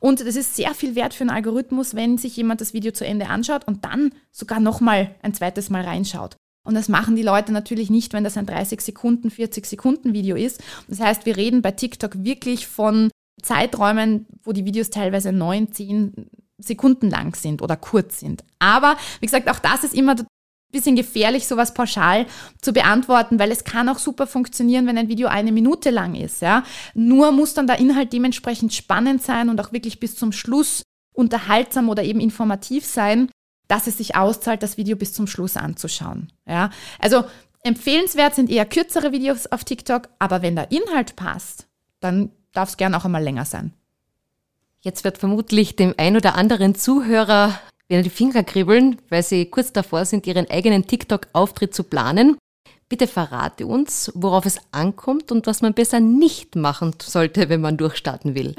Und 0.00 0.20
das 0.20 0.36
ist 0.36 0.54
sehr 0.54 0.74
viel 0.74 0.94
wert 0.94 1.14
für 1.14 1.22
einen 1.22 1.30
Algorithmus, 1.30 1.94
wenn 1.94 2.18
sich 2.18 2.36
jemand 2.36 2.60
das 2.60 2.74
Video 2.74 2.92
zu 2.92 3.06
Ende 3.06 3.28
anschaut 3.28 3.66
und 3.66 3.84
dann 3.84 4.12
sogar 4.30 4.60
nochmal 4.60 5.14
ein 5.22 5.34
zweites 5.34 5.70
Mal 5.70 5.82
reinschaut. 5.82 6.36
Und 6.66 6.74
das 6.74 6.88
machen 6.88 7.16
die 7.16 7.22
Leute 7.22 7.52
natürlich 7.52 7.90
nicht, 7.90 8.12
wenn 8.12 8.24
das 8.24 8.36
ein 8.36 8.46
30 8.46 8.80
Sekunden, 8.80 9.30
40 9.30 9.66
Sekunden 9.66 10.12
Video 10.12 10.36
ist. 10.36 10.62
Das 10.88 11.00
heißt, 11.00 11.26
wir 11.26 11.36
reden 11.36 11.62
bei 11.62 11.72
TikTok 11.72 12.24
wirklich 12.24 12.66
von 12.66 13.10
Zeiträumen, 13.42 14.26
wo 14.42 14.52
die 14.52 14.64
Videos 14.64 14.90
teilweise 14.90 15.32
9, 15.32 15.72
10 15.72 16.30
Sekunden 16.58 17.10
lang 17.10 17.34
sind 17.34 17.62
oder 17.62 17.76
kurz 17.76 18.20
sind. 18.20 18.44
Aber 18.58 18.96
wie 19.20 19.26
gesagt, 19.26 19.50
auch 19.50 19.58
das 19.58 19.84
ist 19.84 19.94
immer 19.94 20.16
bisschen 20.74 20.96
gefährlich, 20.96 21.46
sowas 21.46 21.72
pauschal 21.72 22.26
zu 22.60 22.74
beantworten, 22.74 23.38
weil 23.38 23.50
es 23.50 23.64
kann 23.64 23.88
auch 23.88 23.98
super 23.98 24.26
funktionieren, 24.26 24.86
wenn 24.86 24.98
ein 24.98 25.08
Video 25.08 25.28
eine 25.28 25.52
Minute 25.52 25.88
lang 25.88 26.14
ist. 26.14 26.42
Ja? 26.42 26.64
Nur 26.92 27.32
muss 27.32 27.54
dann 27.54 27.66
der 27.66 27.78
Inhalt 27.78 28.12
dementsprechend 28.12 28.74
spannend 28.74 29.22
sein 29.22 29.48
und 29.48 29.58
auch 29.60 29.72
wirklich 29.72 29.98
bis 30.00 30.16
zum 30.16 30.32
Schluss 30.32 30.82
unterhaltsam 31.14 31.88
oder 31.88 32.02
eben 32.02 32.20
informativ 32.20 32.84
sein, 32.84 33.30
dass 33.68 33.86
es 33.86 33.96
sich 33.96 34.16
auszahlt, 34.16 34.62
das 34.62 34.76
Video 34.76 34.96
bis 34.96 35.14
zum 35.14 35.26
Schluss 35.26 35.56
anzuschauen. 35.56 36.30
Ja? 36.46 36.70
Also 36.98 37.24
empfehlenswert 37.62 38.34
sind 38.34 38.50
eher 38.50 38.66
kürzere 38.66 39.12
Videos 39.12 39.46
auf 39.46 39.64
TikTok, 39.64 40.10
aber 40.18 40.42
wenn 40.42 40.56
der 40.56 40.70
Inhalt 40.70 41.16
passt, 41.16 41.66
dann 42.00 42.30
darf 42.52 42.68
es 42.68 42.76
gern 42.76 42.94
auch 42.94 43.06
einmal 43.06 43.22
länger 43.22 43.46
sein. 43.46 43.72
Jetzt 44.80 45.02
wird 45.02 45.16
vermutlich 45.16 45.76
dem 45.76 45.94
ein 45.96 46.14
oder 46.14 46.34
anderen 46.34 46.74
Zuhörer 46.74 47.58
werden 47.88 48.04
die 48.04 48.10
Finger 48.10 48.44
kribbeln, 48.44 49.00
weil 49.10 49.22
sie 49.22 49.46
kurz 49.46 49.72
davor 49.72 50.04
sind, 50.04 50.26
ihren 50.26 50.48
eigenen 50.50 50.86
TikTok-Auftritt 50.86 51.74
zu 51.74 51.84
planen. 51.84 52.36
Bitte 52.88 53.06
verrate 53.06 53.66
uns, 53.66 54.12
worauf 54.14 54.46
es 54.46 54.58
ankommt 54.70 55.32
und 55.32 55.46
was 55.46 55.62
man 55.62 55.74
besser 55.74 56.00
nicht 56.00 56.54
machen 56.54 56.94
sollte, 57.02 57.48
wenn 57.48 57.60
man 57.60 57.76
durchstarten 57.76 58.34
will. 58.34 58.54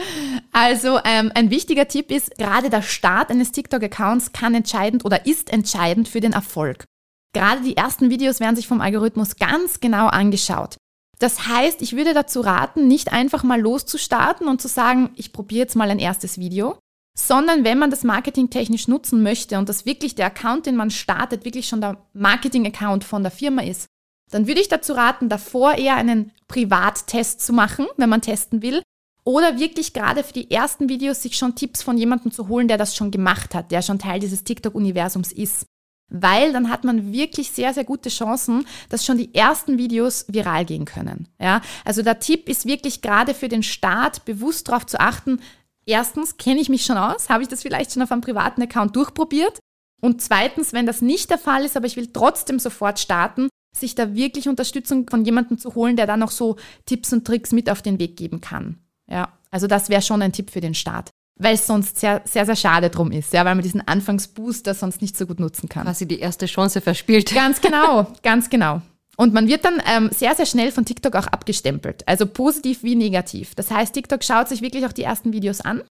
Also 0.51 0.99
ähm, 1.03 1.31
ein 1.35 1.51
wichtiger 1.51 1.87
Tipp 1.87 2.11
ist, 2.11 2.37
gerade 2.37 2.69
der 2.69 2.81
Start 2.81 3.29
eines 3.29 3.51
TikTok-Accounts 3.51 4.31
kann 4.31 4.55
entscheidend 4.55 5.05
oder 5.05 5.25
ist 5.25 5.53
entscheidend 5.53 6.07
für 6.07 6.21
den 6.21 6.33
Erfolg. 6.33 6.85
Gerade 7.33 7.61
die 7.61 7.77
ersten 7.77 8.09
Videos 8.09 8.39
werden 8.39 8.55
sich 8.55 8.67
vom 8.67 8.81
Algorithmus 8.81 9.35
ganz 9.35 9.79
genau 9.79 10.07
angeschaut. 10.07 10.77
Das 11.19 11.47
heißt, 11.47 11.81
ich 11.81 11.95
würde 11.95 12.13
dazu 12.13 12.41
raten, 12.41 12.87
nicht 12.87 13.11
einfach 13.11 13.43
mal 13.43 13.59
loszustarten 13.59 14.47
und 14.47 14.61
zu 14.61 14.67
sagen, 14.67 15.11
ich 15.15 15.33
probiere 15.33 15.61
jetzt 15.61 15.75
mal 15.75 15.89
ein 15.89 15.99
erstes 15.99 16.37
Video, 16.37 16.77
sondern 17.17 17.63
wenn 17.63 17.79
man 17.79 17.89
das 17.89 18.03
Marketing 18.03 18.49
technisch 18.49 18.87
nutzen 18.87 19.23
möchte 19.23 19.57
und 19.57 19.69
das 19.69 19.85
wirklich 19.85 20.15
der 20.15 20.27
Account, 20.27 20.65
den 20.65 20.75
man 20.75 20.91
startet, 20.91 21.45
wirklich 21.45 21.67
schon 21.67 21.81
der 21.81 21.97
Marketing-Account 22.13 23.03
von 23.03 23.23
der 23.23 23.31
Firma 23.31 23.63
ist, 23.63 23.87
dann 24.31 24.47
würde 24.47 24.61
ich 24.61 24.67
dazu 24.67 24.93
raten, 24.93 25.29
davor 25.29 25.75
eher 25.75 25.95
einen 25.95 26.31
Privattest 26.47 27.41
zu 27.41 27.53
machen, 27.53 27.87
wenn 27.97 28.09
man 28.09 28.21
testen 28.21 28.61
will, 28.61 28.81
oder 29.23 29.57
wirklich 29.57 29.93
gerade 29.93 30.23
für 30.23 30.33
die 30.33 30.51
ersten 30.51 30.87
Videos 30.87 31.23
sich 31.23 31.35
schon 31.35 31.55
Tipps 31.55 31.81
von 31.81 31.97
jemandem 31.97 32.31
zu 32.31 32.47
holen, 32.47 32.67
der 32.67 32.77
das 32.77 32.95
schon 32.95 33.11
gemacht 33.11 33.55
hat, 33.55 33.71
der 33.71 33.81
schon 33.81 33.97
Teil 33.97 34.19
dieses 34.19 34.43
TikTok-Universums 34.43 35.31
ist. 35.31 35.65
Weil 36.09 36.53
dann 36.53 36.69
hat 36.69 36.83
man 36.83 37.11
wirklich 37.11 37.49
sehr, 37.49 37.73
sehr 37.73 37.83
gute 37.83 38.09
Chancen, 38.09 38.67
dass 38.89 39.03
schon 39.03 39.17
die 39.17 39.33
ersten 39.33 39.79
Videos 39.79 40.25
viral 40.27 40.63
gehen 40.65 40.85
können. 40.85 41.27
Ja, 41.41 41.61
also 41.83 42.03
der 42.03 42.19
Tipp 42.19 42.47
ist 42.47 42.67
wirklich 42.67 43.01
gerade 43.01 43.33
für 43.33 43.47
den 43.47 43.63
Start 43.63 44.23
bewusst 44.25 44.67
darauf 44.67 44.85
zu 44.85 44.99
achten, 44.99 45.39
erstens, 45.85 46.37
kenne 46.37 46.61
ich 46.61 46.69
mich 46.69 46.85
schon 46.85 46.97
aus? 46.97 47.29
Habe 47.29 47.43
ich 47.43 47.49
das 47.49 47.61
vielleicht 47.61 47.93
schon 47.93 48.01
auf 48.01 48.11
einem 48.11 48.21
privaten 48.21 48.61
Account 48.61 48.95
durchprobiert? 48.95 49.59
Und 50.01 50.21
zweitens, 50.21 50.73
wenn 50.73 50.85
das 50.85 51.01
nicht 51.01 51.29
der 51.29 51.37
Fall 51.37 51.63
ist, 51.63 51.77
aber 51.77 51.87
ich 51.87 51.95
will 51.95 52.07
trotzdem 52.11 52.59
sofort 52.59 52.99
starten, 52.99 53.49
sich 53.75 53.95
da 53.95 54.13
wirklich 54.13 54.47
Unterstützung 54.47 55.07
von 55.09 55.25
jemandem 55.25 55.57
zu 55.57 55.75
holen, 55.75 55.95
der 55.95 56.07
da 56.07 56.17
noch 56.17 56.31
so 56.31 56.57
Tipps 56.85 57.11
und 57.13 57.25
Tricks 57.25 57.51
mit 57.51 57.69
auf 57.69 57.81
den 57.81 57.99
Weg 57.99 58.17
geben 58.17 58.41
kann. 58.41 58.79
Ja, 59.09 59.33
also 59.51 59.67
das 59.67 59.89
wäre 59.89 60.01
schon 60.01 60.21
ein 60.21 60.31
Tipp 60.31 60.51
für 60.51 60.61
den 60.61 60.73
Start. 60.73 61.09
Weil 61.37 61.55
es 61.55 61.67
sonst 61.67 61.99
sehr, 61.99 62.21
sehr, 62.25 62.45
sehr 62.45 62.55
schade 62.55 62.89
drum 62.89 63.11
ist, 63.11 63.33
ja, 63.33 63.43
weil 63.43 63.55
man 63.55 63.63
diesen 63.63 63.85
Anfangsbooster 63.85 64.73
sonst 64.73 65.01
nicht 65.01 65.17
so 65.17 65.25
gut 65.25 65.39
nutzen 65.39 65.67
kann. 65.67 65.83
Quasi 65.83 66.07
die 66.07 66.19
erste 66.19 66.45
Chance 66.45 66.79
verspielt. 66.79 67.33
Ganz 67.33 67.59
genau, 67.59 68.07
ganz 68.23 68.49
genau. 68.49 68.81
Und 69.17 69.33
man 69.33 69.47
wird 69.47 69.65
dann 69.65 69.81
ähm, 69.87 70.09
sehr, 70.11 70.35
sehr 70.35 70.45
schnell 70.45 70.71
von 70.71 70.85
TikTok 70.85 71.15
auch 71.15 71.27
abgestempelt, 71.27 72.07
also 72.07 72.25
positiv 72.25 72.83
wie 72.83 72.95
negativ. 72.95 73.55
Das 73.55 73.71
heißt, 73.71 73.93
TikTok 73.93 74.23
schaut 74.23 74.49
sich 74.49 74.61
wirklich 74.61 74.85
auch 74.85 74.91
die 74.91 75.03
ersten 75.03 75.31
Videos 75.33 75.61
an. 75.61 75.83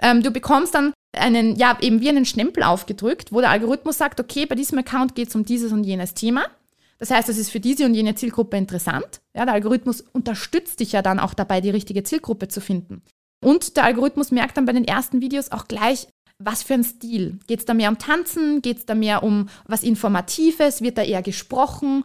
Ähm, 0.00 0.22
du 0.22 0.30
bekommst 0.30 0.74
dann 0.74 0.92
einen, 1.16 1.56
ja, 1.56 1.78
eben 1.80 2.00
wie 2.00 2.08
einen 2.08 2.24
Stempel 2.24 2.64
aufgedrückt, 2.64 3.32
wo 3.32 3.40
der 3.40 3.50
Algorithmus 3.50 3.98
sagt, 3.98 4.18
okay, 4.18 4.46
bei 4.46 4.56
diesem 4.56 4.78
Account 4.78 5.14
geht 5.14 5.28
es 5.28 5.34
um 5.36 5.44
dieses 5.44 5.72
und 5.72 5.84
jenes 5.84 6.14
Thema. 6.14 6.46
Das 6.98 7.10
heißt, 7.10 7.28
es 7.28 7.38
ist 7.38 7.50
für 7.50 7.60
diese 7.60 7.84
und 7.84 7.94
jene 7.94 8.14
Zielgruppe 8.14 8.56
interessant. 8.56 9.20
Ja, 9.36 9.44
der 9.44 9.54
Algorithmus 9.54 10.00
unterstützt 10.00 10.80
dich 10.80 10.92
ja 10.92 11.02
dann 11.02 11.20
auch 11.20 11.34
dabei, 11.34 11.60
die 11.60 11.70
richtige 11.70 12.02
Zielgruppe 12.02 12.48
zu 12.48 12.60
finden. 12.60 13.02
Und 13.44 13.76
der 13.76 13.84
Algorithmus 13.84 14.30
merkt 14.30 14.56
dann 14.56 14.64
bei 14.64 14.72
den 14.72 14.86
ersten 14.86 15.20
Videos 15.20 15.52
auch 15.52 15.68
gleich, 15.68 16.08
was 16.38 16.62
für 16.62 16.74
ein 16.74 16.84
Stil. 16.84 17.38
Geht 17.46 17.60
es 17.60 17.64
da 17.64 17.74
mehr 17.74 17.90
um 17.90 17.98
Tanzen? 17.98 18.62
Geht 18.62 18.78
es 18.78 18.86
da 18.86 18.94
mehr 18.94 19.22
um 19.22 19.48
was 19.66 19.82
Informatives? 19.82 20.82
Wird 20.82 20.98
da 20.98 21.02
eher 21.02 21.22
gesprochen? 21.22 22.02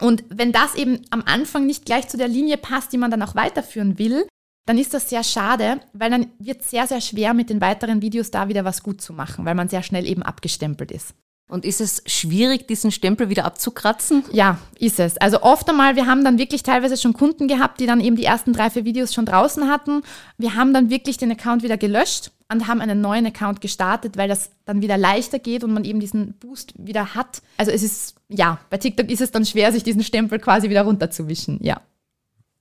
Und 0.00 0.24
wenn 0.28 0.52
das 0.52 0.74
eben 0.74 1.02
am 1.10 1.22
Anfang 1.24 1.66
nicht 1.66 1.86
gleich 1.86 2.08
zu 2.08 2.16
der 2.16 2.28
Linie 2.28 2.58
passt, 2.58 2.92
die 2.92 2.98
man 2.98 3.10
dann 3.10 3.22
auch 3.22 3.34
weiterführen 3.34 3.98
will, 3.98 4.26
dann 4.66 4.78
ist 4.78 4.94
das 4.94 5.08
sehr 5.08 5.22
schade, 5.22 5.80
weil 5.92 6.10
dann 6.10 6.26
wird 6.38 6.62
es 6.62 6.70
sehr, 6.70 6.86
sehr 6.86 7.00
schwer, 7.00 7.34
mit 7.34 7.50
den 7.50 7.60
weiteren 7.60 8.02
Videos 8.02 8.30
da 8.30 8.48
wieder 8.48 8.64
was 8.64 8.82
gut 8.82 9.00
zu 9.00 9.12
machen, 9.12 9.44
weil 9.44 9.54
man 9.54 9.68
sehr 9.68 9.82
schnell 9.82 10.06
eben 10.06 10.22
abgestempelt 10.22 10.90
ist. 10.90 11.14
Und 11.48 11.64
ist 11.64 11.80
es 11.80 12.02
schwierig, 12.06 12.66
diesen 12.66 12.90
Stempel 12.90 13.28
wieder 13.28 13.44
abzukratzen? 13.44 14.24
Ja, 14.32 14.58
ist 14.80 14.98
es. 14.98 15.16
Also 15.18 15.42
oft 15.42 15.68
einmal, 15.70 15.94
wir 15.94 16.06
haben 16.06 16.24
dann 16.24 16.38
wirklich 16.38 16.64
teilweise 16.64 16.96
schon 16.96 17.12
Kunden 17.12 17.46
gehabt, 17.46 17.78
die 17.78 17.86
dann 17.86 18.00
eben 18.00 18.16
die 18.16 18.24
ersten 18.24 18.52
drei, 18.52 18.68
vier 18.68 18.84
Videos 18.84 19.14
schon 19.14 19.26
draußen 19.26 19.68
hatten. 19.68 20.02
Wir 20.38 20.56
haben 20.56 20.74
dann 20.74 20.90
wirklich 20.90 21.18
den 21.18 21.30
Account 21.30 21.62
wieder 21.62 21.76
gelöscht 21.76 22.32
und 22.52 22.68
haben 22.68 22.80
einen 22.80 23.00
neuen 23.00 23.26
Account 23.26 23.60
gestartet, 23.60 24.16
weil 24.16 24.28
das 24.28 24.50
dann 24.64 24.82
wieder 24.82 24.96
leichter 24.96 25.38
geht 25.38 25.64
und 25.64 25.72
man 25.72 25.84
eben 25.84 26.00
diesen 26.00 26.34
Boost 26.34 26.74
wieder 26.78 27.14
hat. 27.14 27.42
Also 27.56 27.72
es 27.72 27.82
ist, 27.82 28.16
ja, 28.28 28.60
bei 28.70 28.78
TikTok 28.78 29.10
ist 29.10 29.20
es 29.20 29.30
dann 29.30 29.44
schwer, 29.44 29.72
sich 29.72 29.82
diesen 29.82 30.02
Stempel 30.02 30.38
quasi 30.38 30.70
wieder 30.70 30.82
runterzuwischen, 30.82 31.58
ja. 31.62 31.80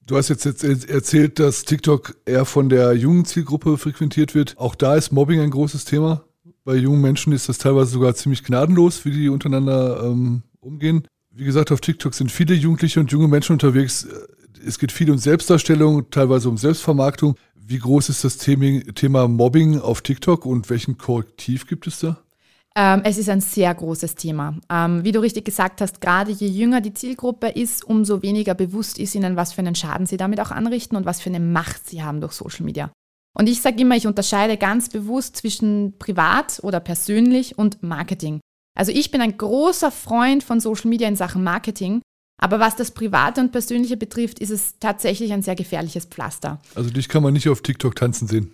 Du 0.07 0.17
hast 0.17 0.29
jetzt, 0.29 0.45
erzählt, 0.45 1.39
dass 1.39 1.63
TikTok 1.63 2.15
eher 2.25 2.45
von 2.45 2.69
der 2.69 2.93
jungen 2.93 3.25
Zielgruppe 3.25 3.79
frequentiert 3.79 4.35
wird. 4.35 4.55
Auch 4.57 4.75
da 4.75 4.95
ist 4.95 5.11
Mobbing 5.11 5.39
ein 5.39 5.49
großes 5.49 5.85
Thema. 5.85 6.23
Bei 6.63 6.75
jungen 6.75 7.01
Menschen 7.01 7.33
ist 7.33 7.49
das 7.49 7.57
teilweise 7.57 7.91
sogar 7.91 8.13
ziemlich 8.13 8.43
gnadenlos, 8.43 9.03
wie 9.03 9.11
die 9.11 9.29
untereinander 9.29 10.03
ähm, 10.03 10.43
umgehen. 10.59 11.07
Wie 11.31 11.43
gesagt, 11.43 11.71
auf 11.71 11.81
TikTok 11.81 12.13
sind 12.13 12.31
viele 12.31 12.53
Jugendliche 12.53 12.99
und 12.99 13.11
junge 13.11 13.27
Menschen 13.27 13.53
unterwegs. 13.53 14.07
Es 14.65 14.77
geht 14.77 14.91
viel 14.91 15.09
um 15.09 15.17
Selbstdarstellung, 15.17 16.09
teilweise 16.11 16.49
um 16.49 16.57
Selbstvermarktung. 16.57 17.35
Wie 17.67 17.79
groß 17.79 18.09
ist 18.09 18.23
das 18.23 18.37
Thema 18.37 19.27
Mobbing 19.27 19.79
auf 19.79 20.01
TikTok 20.01 20.45
und 20.45 20.69
welchen 20.69 20.99
Korrektiv 20.99 21.65
gibt 21.65 21.87
es 21.87 21.99
da? 21.99 22.17
Ähm, 22.75 23.01
es 23.05 23.17
ist 23.17 23.27
ein 23.27 23.41
sehr 23.41 23.73
großes 23.73 24.13
Thema. 24.13 24.59
Ähm, 24.69 25.03
wie 25.03 25.11
du 25.11 25.19
richtig 25.19 25.45
gesagt 25.45 25.81
hast, 25.81 25.99
gerade 25.99 26.31
je 26.31 26.47
jünger 26.47 26.79
die 26.79 26.93
Zielgruppe 26.93 27.47
ist, 27.47 27.83
umso 27.83 28.21
weniger 28.21 28.53
bewusst 28.53 28.99
ist 28.99 29.15
ihnen, 29.15 29.35
was 29.35 29.53
für 29.53 29.61
einen 29.61 29.73
Schaden 29.73 30.05
sie 30.05 30.17
damit 30.17 30.39
auch 30.41 30.51
anrichten 30.51 30.95
und 30.95 31.05
was 31.05 31.21
für 31.21 31.29
eine 31.31 31.39
Macht 31.39 31.89
sie 31.89 32.03
haben 32.03 32.21
durch 32.21 32.33
Social 32.33 32.65
Media. 32.65 32.91
Und 33.35 33.49
ich 33.49 33.61
sage 33.61 33.81
immer, 33.81 33.95
ich 33.95 34.05
unterscheide 34.05 34.57
ganz 34.57 34.89
bewusst 34.89 35.37
zwischen 35.37 35.97
privat 35.97 36.59
oder 36.61 36.79
persönlich 36.79 37.57
und 37.57 37.81
Marketing. 37.81 38.41
Also 38.77 38.91
ich 38.91 39.09
bin 39.09 39.21
ein 39.21 39.37
großer 39.37 39.89
Freund 39.89 40.43
von 40.43 40.59
Social 40.59 40.89
Media 40.89 41.07
in 41.07 41.15
Sachen 41.15 41.43
Marketing, 41.43 42.01
aber 42.37 42.59
was 42.59 42.75
das 42.75 42.91
Private 42.91 43.41
und 43.41 43.51
Persönliche 43.51 43.97
betrifft, 43.97 44.39
ist 44.39 44.49
es 44.49 44.75
tatsächlich 44.79 45.31
ein 45.33 45.41
sehr 45.41 45.55
gefährliches 45.55 46.05
Pflaster. 46.05 46.59
Also 46.75 46.89
dich 46.89 47.07
kann 47.07 47.23
man 47.23 47.33
nicht 47.33 47.47
auf 47.49 47.61
TikTok 47.61 47.95
tanzen 47.95 48.27
sehen. 48.27 48.53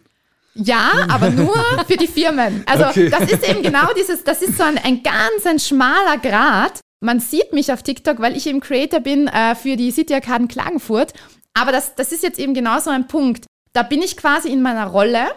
Ja, 0.54 0.92
aber 1.10 1.30
nur 1.30 1.56
für 1.88 1.98
die 1.98 2.08
Firmen. 2.08 2.64
Also 2.66 2.86
okay. 2.86 3.10
das 3.10 3.32
ist 3.32 3.48
eben 3.48 3.64
genau 3.64 3.94
dieses, 3.98 4.24
das 4.24 4.42
ist 4.42 4.58
so 4.58 4.64
ein, 4.64 4.78
ein 4.78 5.02
ganz 5.02 5.46
ein 5.46 5.60
schmaler 5.60 6.18
Grad. 6.18 6.80
Man 7.00 7.20
sieht 7.20 7.54
mich 7.54 7.72
auf 7.72 7.84
TikTok, 7.84 8.20
weil 8.20 8.36
ich 8.38 8.46
eben 8.48 8.60
Creator 8.60 9.00
bin 9.00 9.28
äh, 9.28 9.56
für 9.56 9.76
die 9.76 9.92
City 9.92 10.14
Arcaden 10.14 10.48
Klagenfurt. 10.48 11.14
Aber 11.54 11.72
das, 11.72 11.96
das 11.96 12.12
ist 12.12 12.24
jetzt 12.24 12.40
eben 12.40 12.54
genau 12.54 12.80
so 12.80 12.90
ein 12.90 13.08
Punkt. 13.08 13.46
Da 13.74 13.84
bin 13.84 14.02
ich 14.02 14.18
quasi 14.18 14.50
in 14.50 14.62
meiner 14.62 14.88
Rolle 14.88 15.30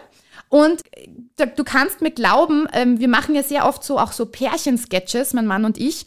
und 0.49 0.81
du 1.37 1.63
kannst 1.63 2.01
mir 2.01 2.11
glauben, 2.11 2.67
ähm, 2.73 2.99
wir 2.99 3.07
machen 3.07 3.35
ja 3.35 3.43
sehr 3.43 3.65
oft 3.65 3.83
so 3.83 3.97
auch 3.99 4.11
so 4.11 4.25
Pärchensketches, 4.25 5.33
mein 5.33 5.47
Mann 5.47 5.65
und 5.65 5.77
ich. 5.77 6.05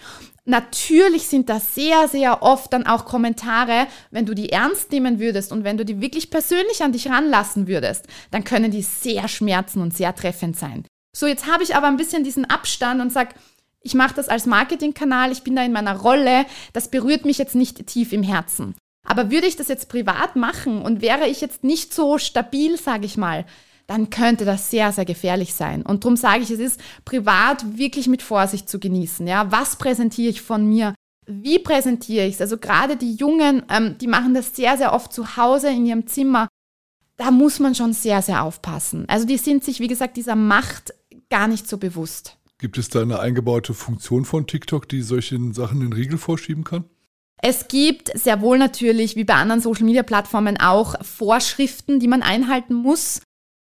Natürlich 0.49 1.27
sind 1.27 1.51
da 1.51 1.61
sehr, 1.61 2.09
sehr 2.09 2.43
oft 2.43 2.73
dann 2.73 2.87
auch 2.87 3.05
Kommentare, 3.05 3.87
wenn 4.11 4.25
du 4.25 4.33
die 4.33 4.49
ernst 4.49 4.91
nehmen 4.91 5.21
würdest 5.21 5.53
und 5.53 5.63
wenn 5.63 5.77
du 5.77 5.85
die 5.85 6.01
wirklich 6.01 6.31
persönlich 6.31 6.83
an 6.83 6.93
dich 6.93 7.11
ranlassen 7.11 7.69
würdest, 7.69 8.07
dann 8.31 8.45
können 8.45 8.71
die 8.71 8.81
sehr 8.81 9.29
schmerzen 9.29 9.83
und 9.83 9.95
sehr 9.95 10.15
treffend 10.15 10.57
sein. 10.57 10.87
So, 11.15 11.27
jetzt 11.27 11.47
habe 11.47 11.63
ich 11.63 11.77
aber 11.77 11.87
ein 11.89 11.99
bisschen 11.99 12.25
diesen 12.25 12.47
Abstand 12.47 13.03
und 13.03 13.13
sage, 13.13 13.35
ich 13.83 13.93
mache 13.93 14.15
das 14.15 14.31
als 14.31 14.47
Marketingkanal, 14.47 15.33
ich 15.33 15.43
bin 15.43 15.55
da 15.55 15.63
in 15.63 15.73
meiner 15.73 15.97
Rolle, 15.97 16.47
das 16.73 16.91
berührt 16.91 17.27
mich 17.27 17.37
jetzt 17.37 17.55
nicht 17.55 17.87
tief 17.87 18.15
im 18.15 18.23
Herzen. 18.23 18.75
Aber 19.07 19.31
würde 19.31 19.47
ich 19.47 19.57
das 19.57 19.69
jetzt 19.69 19.91
privat 19.91 20.35
machen 20.35 20.81
und 20.81 21.03
wäre 21.03 21.27
ich 21.27 21.43
jetzt 21.43 21.63
nicht 21.63 21.93
so 21.93 22.17
stabil, 22.17 22.79
sage 22.79 23.05
ich 23.05 23.19
mal, 23.19 23.45
dann 23.88 24.11
könnte 24.11 24.44
das 24.44 24.70
sehr, 24.70 24.92
sehr 24.92 25.07
gefährlich 25.07 25.55
sein. 25.55 25.83
Und 25.83 26.05
darum 26.05 26.16
sage 26.16 26.42
ich, 26.42 26.51
es 26.51 26.61
ist 26.61 26.81
privat 27.05 27.79
wirklich 27.79 28.07
mit 28.07 28.22
Vorsicht 28.22 28.68
zu 28.68 28.79
genießen. 28.79 29.27
Ja, 29.27 29.51
was 29.51 29.77
präsentiere 29.77 30.29
ich 30.29 30.42
von 30.42 30.68
mir? 30.68 30.94
Wie 31.27 31.59
präsentiere 31.59 32.27
ich 32.27 32.35
es? 32.35 32.40
Also 32.40 32.59
gerade 32.59 32.96
die 32.96 33.14
Jungen, 33.14 33.62
ähm, 33.70 33.96
die 33.98 34.07
machen 34.07 34.35
das 34.35 34.55
sehr, 34.55 34.77
sehr 34.77 34.92
oft 34.92 35.12
zu 35.12 35.37
Hause 35.37 35.70
in 35.70 35.87
ihrem 35.87 36.07
Zimmer. 36.07 36.48
Da 37.16 37.31
muss 37.31 37.59
man 37.61 37.74
schon 37.74 37.94
sehr, 37.94 38.20
sehr 38.20 38.44
aufpassen. 38.44 39.07
Also 39.09 39.27
die 39.27 39.38
sind 39.38 39.64
sich, 39.64 39.81
wie 39.81 39.88
gesagt, 39.88 40.18
dieser 40.18 40.37
Macht 40.37 40.94
gar 41.31 41.48
nicht 41.48 41.66
so 41.66 41.79
bewusst. 41.79 42.37
Gibt 42.59 42.77
es 42.77 42.90
da 42.90 43.01
eine 43.01 43.20
eingebaute 43.20 43.72
Funktion 43.72 44.24
von 44.24 44.46
TikTok, 44.46 44.88
die 44.88 45.01
solchen 45.01 45.55
Sachen 45.55 45.81
den 45.81 45.92
Riegel 45.92 46.18
vorschieben 46.18 46.64
kann? 46.64 46.85
Es 47.40 47.68
gibt 47.68 48.11
sehr 48.18 48.40
wohl 48.40 48.59
natürlich, 48.59 49.16
wie 49.16 49.24
bei 49.24 49.35
anderen 49.35 49.61
Social-Media-Plattformen 49.61 50.59
auch, 50.59 50.94
Vorschriften, 51.05 52.01
die 52.01 52.09
man 52.09 52.22
einhalten 52.22 52.74
muss. 52.74 53.20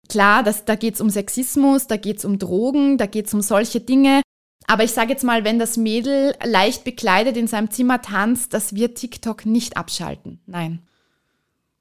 Klar, 0.08 0.42
das, 0.42 0.64
da 0.64 0.74
geht 0.74 0.94
es 0.94 1.00
um 1.00 1.10
Sexismus, 1.10 1.86
da 1.86 1.96
geht 1.96 2.18
es 2.18 2.24
um 2.24 2.38
Drogen, 2.38 2.98
da 2.98 3.06
geht 3.06 3.26
es 3.26 3.34
um 3.34 3.40
solche 3.40 3.80
Dinge. 3.80 4.22
Aber 4.66 4.84
ich 4.84 4.92
sage 4.92 5.10
jetzt 5.10 5.24
mal, 5.24 5.44
wenn 5.44 5.58
das 5.58 5.76
Mädel 5.76 6.34
leicht 6.42 6.84
bekleidet 6.84 7.36
in 7.36 7.46
seinem 7.46 7.70
Zimmer 7.70 8.02
tanzt, 8.02 8.52
das 8.52 8.74
wird 8.74 8.98
TikTok 8.98 9.46
nicht 9.46 9.76
abschalten. 9.76 10.40
Nein. 10.46 10.82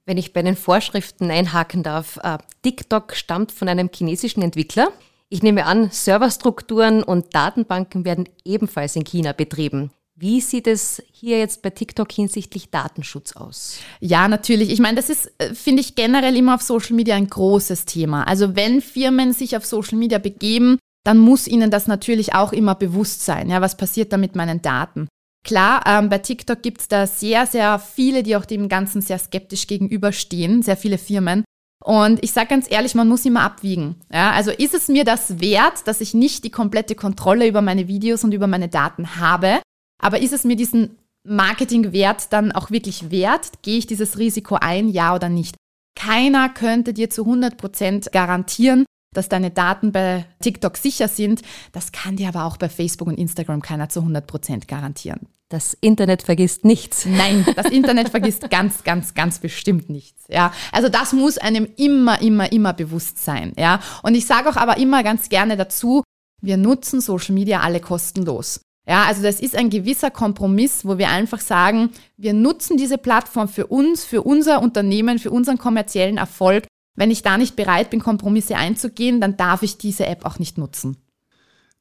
Wenn 0.05 0.17
ich 0.17 0.33
bei 0.33 0.43
den 0.43 0.55
Vorschriften 0.55 1.31
einhaken 1.31 1.81
darf, 1.81 2.17
äh, 2.21 2.37
TikTok 2.61 3.15
stammt 3.15 3.51
von 3.51 3.67
einem 3.67 3.89
chinesischen 3.93 4.43
Entwickler. 4.43 4.89
Ich 5.29 5.41
nehme 5.41 5.65
an, 5.65 5.89
Serverstrukturen 5.89 7.01
und 7.01 7.33
Datenbanken 7.33 8.05
werden 8.05 8.29
ebenfalls 8.43 8.95
in 8.95 9.03
China 9.03 9.33
betrieben. 9.33 9.91
Wie 10.17 10.39
sieht 10.39 10.65
es 10.65 11.03
hier 11.11 11.39
jetzt 11.39 11.61
bei 11.61 11.71
TikTok 11.71 12.09
hinsichtlich 12.09 12.69
Datenschutz 12.69 13.33
aus? 13.33 13.79
Ja, 13.99 14.29
natürlich. 14.29 14.69
Ich 14.69 14.79
meine, 14.79 14.95
das 14.95 15.09
ist, 15.09 15.33
äh, 15.39 15.53
finde 15.53 15.81
ich, 15.81 15.95
generell 15.95 16.37
immer 16.37 16.55
auf 16.55 16.61
Social 16.61 16.95
Media 16.95 17.15
ein 17.15 17.27
großes 17.27 17.83
Thema. 17.83 18.23
Also 18.23 18.55
wenn 18.55 18.79
Firmen 18.81 19.33
sich 19.33 19.57
auf 19.57 19.65
Social 19.65 19.97
Media 19.97 20.17
begeben, 20.17 20.79
dann 21.03 21.17
muss 21.17 21.47
ihnen 21.47 21.69
das 21.69 21.87
natürlich 21.87 22.33
auch 22.33 22.53
immer 22.53 22.75
bewusst 22.75 23.25
sein. 23.25 23.49
Ja, 23.49 23.59
was 23.59 23.75
passiert 23.75 24.13
da 24.13 24.17
mit 24.17 24.37
meinen 24.37 24.61
Daten? 24.61 25.09
Klar, 25.43 25.83
ähm, 25.85 26.07
bei 26.07 26.19
TikTok 26.19 26.63
gibt 26.63 26.79
es 26.79 26.87
da 26.87 27.07
sehr, 27.07 27.45
sehr 27.45 27.77
viele, 27.77 28.23
die 28.23 28.37
auch 28.37 28.45
dem 28.45 28.69
Ganzen 28.69 29.01
sehr 29.01 29.19
skeptisch 29.19 29.67
gegenüberstehen, 29.67 30.63
sehr 30.63 30.77
viele 30.77 30.97
Firmen. 30.97 31.43
Und 31.83 32.23
ich 32.23 32.31
sage 32.31 32.47
ganz 32.47 32.71
ehrlich, 32.71 32.95
man 32.95 33.09
muss 33.09 33.25
immer 33.25 33.41
abwiegen. 33.41 33.97
Ja, 34.11 34.31
also 34.31 34.49
ist 34.49 34.73
es 34.73 34.87
mir 34.87 35.03
das 35.03 35.41
wert, 35.41 35.85
dass 35.87 35.99
ich 35.99 36.13
nicht 36.13 36.45
die 36.45 36.51
komplette 36.51 36.95
Kontrolle 36.95 37.47
über 37.47 37.61
meine 37.61 37.89
Videos 37.89 38.23
und 38.23 38.33
über 38.33 38.47
meine 38.47 38.69
Daten 38.69 39.17
habe? 39.17 39.59
Aber 40.01 40.19
ist 40.21 40.33
es 40.33 40.43
mir 40.43 40.55
diesen 40.55 40.97
Marketingwert 41.23 42.31
dann 42.31 42.51
auch 42.51 42.71
wirklich 42.71 43.11
wert? 43.11 43.63
Gehe 43.63 43.77
ich 43.77 43.87
dieses 43.87 44.17
Risiko 44.17 44.55
ein, 44.55 44.87
ja 44.89 45.15
oder 45.15 45.29
nicht? 45.29 45.55
Keiner 45.95 46.49
könnte 46.49 46.93
dir 46.93 47.09
zu 47.09 47.23
100% 47.23 48.11
garantieren, 48.11 48.85
dass 49.13 49.29
deine 49.29 49.49
Daten 49.49 49.91
bei 49.91 50.25
TikTok 50.41 50.77
sicher 50.77 51.07
sind. 51.07 51.41
Das 51.71 51.91
kann 51.91 52.17
dir 52.17 52.27
aber 52.27 52.45
auch 52.45 52.57
bei 52.57 52.69
Facebook 52.69 53.07
und 53.07 53.17
Instagram 53.17 53.61
keiner 53.61 53.89
zu 53.89 54.01
100% 54.01 54.67
garantieren. 54.67 55.27
Das 55.49 55.75
Internet 55.79 56.23
vergisst 56.23 56.65
nichts. 56.65 57.05
Nein, 57.05 57.45
das 57.55 57.67
Internet 57.67 58.09
vergisst 58.09 58.49
ganz, 58.49 58.83
ganz, 58.83 59.13
ganz 59.13 59.39
bestimmt 59.39 59.89
nichts. 59.89 60.23
Ja, 60.27 60.51
also 60.71 60.89
das 60.89 61.13
muss 61.13 61.37
einem 61.37 61.67
immer, 61.77 62.21
immer, 62.21 62.51
immer 62.51 62.73
bewusst 62.73 63.23
sein. 63.23 63.53
Ja, 63.57 63.79
und 64.03 64.15
ich 64.15 64.25
sage 64.25 64.49
auch 64.49 64.57
aber 64.57 64.77
immer 64.77 65.03
ganz 65.03 65.29
gerne 65.29 65.55
dazu: 65.55 66.03
Wir 66.41 66.57
nutzen 66.57 66.99
Social 66.99 67.35
Media 67.35 67.61
alle 67.61 67.79
kostenlos. 67.79 68.61
Ja, 68.87 69.05
also 69.05 69.23
das 69.23 69.39
ist 69.39 69.55
ein 69.55 69.69
gewisser 69.69 70.11
Kompromiss, 70.11 70.85
wo 70.85 70.97
wir 70.97 71.09
einfach 71.09 71.39
sagen, 71.39 71.89
wir 72.17 72.33
nutzen 72.33 72.77
diese 72.77 72.97
Plattform 72.97 73.47
für 73.47 73.67
uns, 73.67 74.05
für 74.05 74.21
unser 74.21 74.61
Unternehmen, 74.61 75.17
für 75.17 75.31
unseren 75.31 75.57
kommerziellen 75.57 76.17
Erfolg. 76.17 76.67
Wenn 76.95 77.11
ich 77.11 77.23
da 77.23 77.37
nicht 77.37 77.55
bereit 77.55 77.89
bin, 77.89 77.99
Kompromisse 77.99 78.55
einzugehen, 78.55 79.19
dann 79.19 79.37
darf 79.37 79.63
ich 79.63 79.77
diese 79.77 80.05
App 80.05 80.23
auch 80.25 80.39
nicht 80.39 80.57
nutzen. 80.57 80.97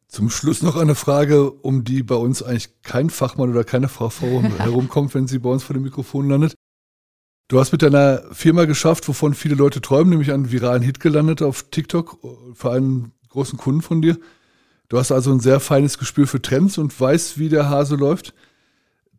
Zum 0.09 0.31
Schluss 0.31 0.63
noch 0.63 0.77
eine 0.77 0.95
Frage, 0.95 1.51
um 1.51 1.85
die 1.85 2.03
bei 2.03 2.15
uns 2.15 2.43
eigentlich 2.43 2.83
kein 2.83 3.11
Fachmann 3.11 3.51
oder 3.51 3.65
keine 3.65 3.89
Frau 3.89 4.11
herumkommt, 4.59 5.15
wenn 5.15 5.27
sie 5.27 5.39
bei 5.39 5.51
uns 5.51 5.63
vor 5.63 5.75
dem 5.75 5.83
Mikrofon 5.83 6.29
landet. 6.29 6.55
Du 7.49 7.61
hast 7.61 7.73
mit 7.73 7.83
deiner 7.83 8.23
Firma 8.33 8.65
geschafft, 8.65 9.07
wovon 9.07 9.35
viele 9.35 9.55
Leute 9.55 9.83
träumen, 9.83 10.11
nämlich 10.11 10.33
einen 10.33 10.51
viralen 10.51 10.83
Hit 10.83 11.01
gelandet 11.01 11.43
auf 11.43 11.65
TikTok 11.71 12.19
für 12.55 12.71
einen 12.73 13.13
großen 13.29 13.59
Kunden 13.59 13.83
von 13.83 14.01
dir. 14.01 14.19
Du 14.89 14.99
hast 14.99 15.13
also 15.13 15.33
ein 15.33 15.41
sehr 15.41 15.61
feines 15.61 15.99
Gespür 15.99 16.27
für 16.27 16.43
Trends 16.43 16.79
und 16.79 16.99
weißt, 16.99 17.39
wie 17.39 17.49
der 17.49 17.69
Hase 17.69 17.97
läuft. 17.97 18.35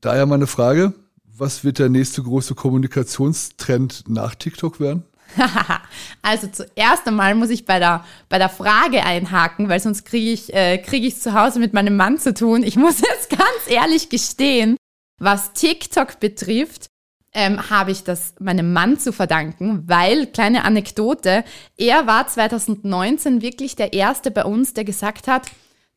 Daher 0.02 0.26
meine 0.26 0.48
Frage, 0.48 0.94
was 1.38 1.64
wird 1.64 1.80
der 1.80 1.90
nächste 1.90 2.24
große 2.24 2.56
Kommunikationstrend 2.56 4.04
nach 4.08 4.36
TikTok 4.36 4.80
werden? 4.80 5.04
also 6.22 6.48
zuerst 6.48 7.08
einmal 7.08 7.36
muss 7.36 7.50
ich 7.50 7.66
bei 7.66 7.80
der, 7.80 8.06
bei 8.30 8.38
der 8.38 8.50
Frage 8.50 9.04
einhaken, 9.04 9.68
weil 9.68 9.80
sonst 9.80 10.06
kriege 10.06 10.32
ich 10.32 10.54
äh, 10.54 10.78
krieg 10.78 11.20
zu 11.20 11.34
Hause 11.34 11.60
mit 11.60 11.74
meinem 11.74 11.98
Mann 11.98 12.20
zu 12.20 12.34
tun. 12.34 12.64
Ich 12.64 12.76
muss 12.76 13.00
jetzt 13.02 13.30
ganz 13.30 13.68
ehrlich 13.68 14.10
gestehen, 14.10 14.78
was 15.20 15.54
TikTok 15.54 16.20
betrifft, 16.20 16.88
ähm, 17.36 17.70
habe 17.70 17.92
ich 17.92 18.04
das 18.04 18.34
meinem 18.40 18.74
Mann 18.74 18.98
zu 18.98 19.12
verdanken, 19.12 19.84
weil, 19.88 20.26
kleine 20.28 20.64
Anekdote, 20.64 21.44
er 21.78 22.08
war 22.08 22.28
2019 22.28 23.42
wirklich 23.42 23.76
der 23.76 23.94
Erste 23.94 24.32
bei 24.32 24.46
uns, 24.46 24.74
der 24.74 24.86
gesagt 24.86 25.28
hat, 25.28 25.44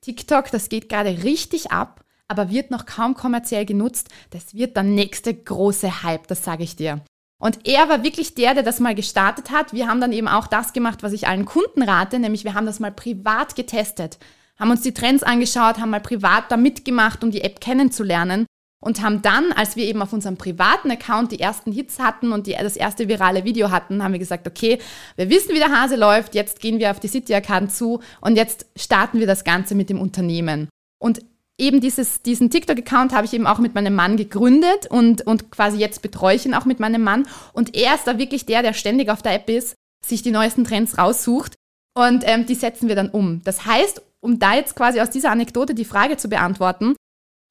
TikTok, 0.03 0.51
das 0.51 0.68
geht 0.68 0.88
gerade 0.88 1.22
richtig 1.22 1.70
ab, 1.70 2.05
aber 2.27 2.51
wird 2.51 2.72
noch 2.72 2.87
kaum 2.87 3.14
kommerziell 3.14 3.64
genutzt. 3.64 4.09
Das 4.31 4.53
wird 4.55 4.77
der 4.77 4.83
nächste 4.83 5.33
große 5.33 6.03
Hype, 6.03 6.27
das 6.27 6.44
sage 6.44 6.64
ich 6.64 6.77
dir. 6.77 7.01
Und 7.40 7.68
er 7.68 7.88
war 7.88 8.03
wirklich 8.03 8.35
der, 8.35 8.55
der 8.55 8.64
das 8.64 8.81
mal 8.81 8.96
gestartet 8.96 9.53
hat. 9.53 9.72
Wir 9.72 9.87
haben 9.87 10.01
dann 10.01 10.12
eben 10.12 10.27
auch 10.27 10.48
das 10.48 10.72
gemacht, 10.72 11.05
was 11.05 11.12
ich 11.12 11.29
allen 11.29 11.44
Kunden 11.44 11.83
rate, 11.83 12.18
nämlich 12.18 12.42
wir 12.42 12.55
haben 12.55 12.66
das 12.66 12.81
mal 12.81 12.90
privat 12.90 13.55
getestet, 13.55 14.18
haben 14.59 14.72
uns 14.72 14.83
die 14.83 14.92
Trends 14.92 15.22
angeschaut, 15.22 15.79
haben 15.79 15.90
mal 15.90 16.01
privat 16.01 16.51
da 16.51 16.57
mitgemacht, 16.57 17.22
um 17.22 17.31
die 17.31 17.42
App 17.42 17.61
kennenzulernen 17.61 18.46
und 18.81 19.03
haben 19.03 19.23
dann, 19.23 19.53
als 19.53 19.77
wir 19.77 19.85
eben 19.85 20.03
auf 20.03 20.12
unserem 20.12 20.37
privaten 20.37 20.91
Account 20.91 21.33
die 21.33 21.41
ersten 21.41 21.73
Hits 21.73 21.99
hatten 21.99 22.33
und 22.33 22.47
die, 22.47 22.53
das 22.53 22.77
erste 22.77 23.09
virale 23.09 23.45
Video 23.45 23.71
hatten, 23.71 24.03
haben 24.03 24.12
wir 24.12 24.19
gesagt, 24.19 24.47
okay, 24.47 24.79
wir 25.17 25.31
wissen, 25.31 25.55
wie 25.55 25.59
der 25.59 25.73
Hase 25.73 25.97
läuft, 25.97 26.35
jetzt 26.35 26.61
gehen 26.61 26.79
wir 26.79 26.91
auf 26.91 27.01
die 27.01 27.09
City 27.09 27.35
Account 27.35 27.73
zu 27.73 28.01
und 28.21 28.37
jetzt 28.37 28.67
starten 28.77 29.19
wir 29.19 29.27
das 29.27 29.45
Ganze 29.45 29.75
mit 29.75 29.91
dem 29.91 30.01
Unternehmen. 30.01 30.69
Und 31.01 31.21
eben 31.59 31.81
dieses, 31.81 32.23
diesen 32.23 32.51
TikTok-Account 32.51 33.12
habe 33.12 33.27
ich 33.27 33.35
eben 33.35 33.47
auch 33.47 33.59
mit 33.59 33.75
meinem 33.75 33.95
Mann 33.95 34.17
gegründet 34.17 34.87
und, 34.88 35.27
und 35.27 35.51
quasi 35.51 35.79
jetzt 35.79 36.03
betreue 36.03 36.37
ich 36.37 36.47
ihn 36.47 36.55
auch 36.55 36.64
mit 36.64 36.79
meinem 36.79 37.03
Mann. 37.03 37.27
Und 37.53 37.77
er 37.77 37.97
ist 37.97 38.07
da 38.07 38.19
wirklich 38.19 38.47
der, 38.47 38.62
der 38.62 38.73
ständig 38.73 39.11
auf 39.11 39.23
der 39.23 39.35
App 39.35 39.51
ist, 39.51 39.75
sich 40.07 40.23
die 40.23 40.31
neuesten 40.31 40.64
Trends 40.64 40.99
raussucht 40.99 41.55
und 41.97 42.23
ähm, 42.27 42.47
die 42.47 42.55
setzen 42.55 42.88
wir 42.88 42.95
dann 42.95 43.11
um. 43.11 43.43
Das 43.43 43.67
heißt, 43.67 44.03
um 44.21 44.38
da 44.38 44.55
jetzt 44.55 44.77
quasi 44.77 45.01
aus 45.01 45.11
dieser 45.11 45.33
Anekdote 45.33 45.75
die 45.75 45.85
Frage 45.85 46.17
zu 46.17 46.29
beantworten, 46.29 46.95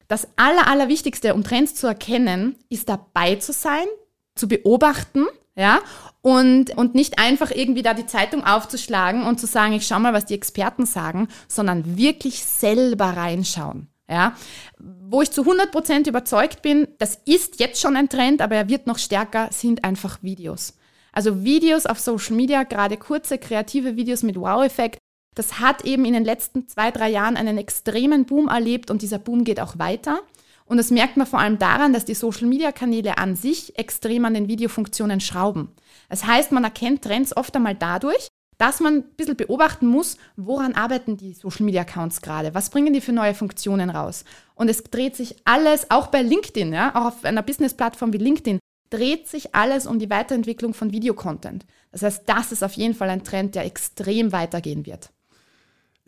das 0.08 0.26
Aller, 0.36 0.66
Allerwichtigste, 0.66 1.34
um 1.34 1.44
Trends 1.44 1.74
zu 1.74 1.86
erkennen, 1.86 2.56
ist 2.70 2.88
dabei 2.88 3.36
zu 3.36 3.52
sein, 3.52 3.86
zu 4.34 4.48
beobachten, 4.48 5.26
Ja, 5.54 5.80
und, 6.22 6.76
und 6.76 6.94
nicht 6.94 7.18
einfach 7.18 7.50
irgendwie 7.50 7.82
da 7.82 7.92
die 7.94 8.06
Zeitung 8.06 8.44
aufzuschlagen 8.44 9.24
und 9.24 9.40
zu 9.40 9.46
sagen, 9.46 9.72
ich 9.72 9.86
schau 9.86 9.98
mal, 9.98 10.12
was 10.12 10.26
die 10.26 10.34
Experten 10.34 10.86
sagen, 10.86 11.28
sondern 11.48 11.96
wirklich 11.96 12.44
selber 12.44 13.06
reinschauen. 13.16 13.88
Ja, 14.08 14.34
wo 14.78 15.20
ich 15.20 15.30
zu 15.30 15.42
100% 15.42 16.08
überzeugt 16.08 16.62
bin, 16.62 16.88
das 16.98 17.18
ist 17.26 17.60
jetzt 17.60 17.80
schon 17.80 17.96
ein 17.96 18.08
Trend, 18.08 18.40
aber 18.40 18.56
er 18.56 18.68
wird 18.68 18.86
noch 18.86 18.98
stärker, 18.98 19.48
sind 19.52 19.84
einfach 19.84 20.22
Videos. 20.22 20.78
Also 21.12 21.42
Videos 21.44 21.84
auf 21.84 21.98
Social 21.98 22.36
Media, 22.36 22.62
gerade 22.62 22.96
kurze 22.96 23.38
kreative 23.38 23.96
Videos 23.96 24.22
mit 24.22 24.36
Wow-Effekt, 24.36 24.97
das 25.38 25.60
hat 25.60 25.84
eben 25.84 26.04
in 26.04 26.14
den 26.14 26.24
letzten 26.24 26.66
zwei, 26.68 26.90
drei 26.90 27.08
Jahren 27.08 27.36
einen 27.36 27.58
extremen 27.58 28.24
Boom 28.24 28.48
erlebt 28.48 28.90
und 28.90 29.02
dieser 29.02 29.18
Boom 29.18 29.44
geht 29.44 29.60
auch 29.60 29.78
weiter. 29.78 30.20
Und 30.64 30.76
das 30.76 30.90
merkt 30.90 31.16
man 31.16 31.26
vor 31.26 31.38
allem 31.38 31.58
daran, 31.58 31.92
dass 31.92 32.04
die 32.04 32.14
Social-Media-Kanäle 32.14 33.16
an 33.16 33.36
sich 33.36 33.78
extrem 33.78 34.24
an 34.24 34.34
den 34.34 34.48
Videofunktionen 34.48 35.20
schrauben. 35.20 35.70
Das 36.10 36.26
heißt, 36.26 36.52
man 36.52 36.64
erkennt 36.64 37.02
Trends 37.02 37.34
oft 37.34 37.56
einmal 37.56 37.74
dadurch, 37.74 38.28
dass 38.58 38.80
man 38.80 38.96
ein 38.96 39.04
bisschen 39.16 39.36
beobachten 39.36 39.86
muss, 39.86 40.16
woran 40.36 40.74
arbeiten 40.74 41.16
die 41.16 41.32
Social-Media-Accounts 41.32 42.20
gerade, 42.20 42.54
was 42.54 42.70
bringen 42.70 42.92
die 42.92 43.00
für 43.00 43.12
neue 43.12 43.34
Funktionen 43.34 43.88
raus. 43.88 44.24
Und 44.56 44.68
es 44.68 44.82
dreht 44.82 45.16
sich 45.16 45.36
alles, 45.44 45.90
auch 45.90 46.08
bei 46.08 46.20
LinkedIn, 46.20 46.72
ja, 46.72 46.94
auch 46.94 47.06
auf 47.06 47.24
einer 47.24 47.42
Business-Plattform 47.42 48.12
wie 48.12 48.18
LinkedIn, 48.18 48.58
dreht 48.90 49.28
sich 49.28 49.54
alles 49.54 49.86
um 49.86 49.98
die 49.98 50.10
Weiterentwicklung 50.10 50.74
von 50.74 50.92
Videocontent. 50.92 51.64
Das 51.92 52.02
heißt, 52.02 52.24
das 52.26 52.52
ist 52.52 52.64
auf 52.64 52.72
jeden 52.72 52.94
Fall 52.94 53.10
ein 53.10 53.24
Trend, 53.24 53.54
der 53.54 53.64
extrem 53.64 54.32
weitergehen 54.32 54.84
wird. 54.84 55.10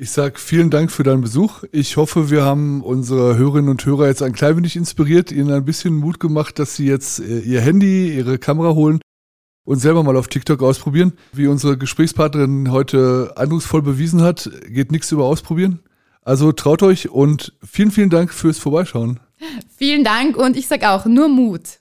Ich 0.02 0.12
sage 0.12 0.38
vielen 0.38 0.70
Dank 0.70 0.90
für 0.90 1.02
deinen 1.02 1.20
Besuch. 1.20 1.64
Ich 1.72 1.98
hoffe, 1.98 2.30
wir 2.30 2.42
haben 2.42 2.82
unsere 2.82 3.36
Hörerinnen 3.36 3.68
und 3.68 3.84
Hörer 3.84 4.06
jetzt 4.06 4.22
ein 4.22 4.32
klein 4.32 4.56
wenig 4.56 4.74
inspiriert, 4.74 5.30
ihnen 5.30 5.52
ein 5.52 5.66
bisschen 5.66 5.94
Mut 5.94 6.18
gemacht, 6.18 6.58
dass 6.58 6.74
sie 6.74 6.86
jetzt 6.86 7.20
äh, 7.20 7.40
ihr 7.40 7.60
Handy, 7.60 8.16
ihre 8.16 8.38
Kamera 8.38 8.70
holen 8.70 9.02
und 9.66 9.78
selber 9.78 10.02
mal 10.02 10.16
auf 10.16 10.28
TikTok 10.28 10.62
ausprobieren. 10.62 11.12
Wie 11.34 11.48
unsere 11.48 11.76
Gesprächspartnerin 11.76 12.72
heute 12.72 13.34
eindrucksvoll 13.36 13.82
bewiesen 13.82 14.22
hat, 14.22 14.50
geht 14.68 14.90
nichts 14.90 15.12
über 15.12 15.26
Ausprobieren. 15.26 15.80
Also 16.22 16.52
traut 16.52 16.82
euch 16.82 17.10
und 17.10 17.52
vielen, 17.62 17.90
vielen 17.90 18.08
Dank 18.08 18.32
fürs 18.32 18.58
Vorbeischauen. 18.58 19.20
Vielen 19.76 20.02
Dank 20.02 20.34
und 20.38 20.56
ich 20.56 20.66
sage 20.66 20.88
auch 20.88 21.04
nur 21.04 21.28
Mut. 21.28 21.79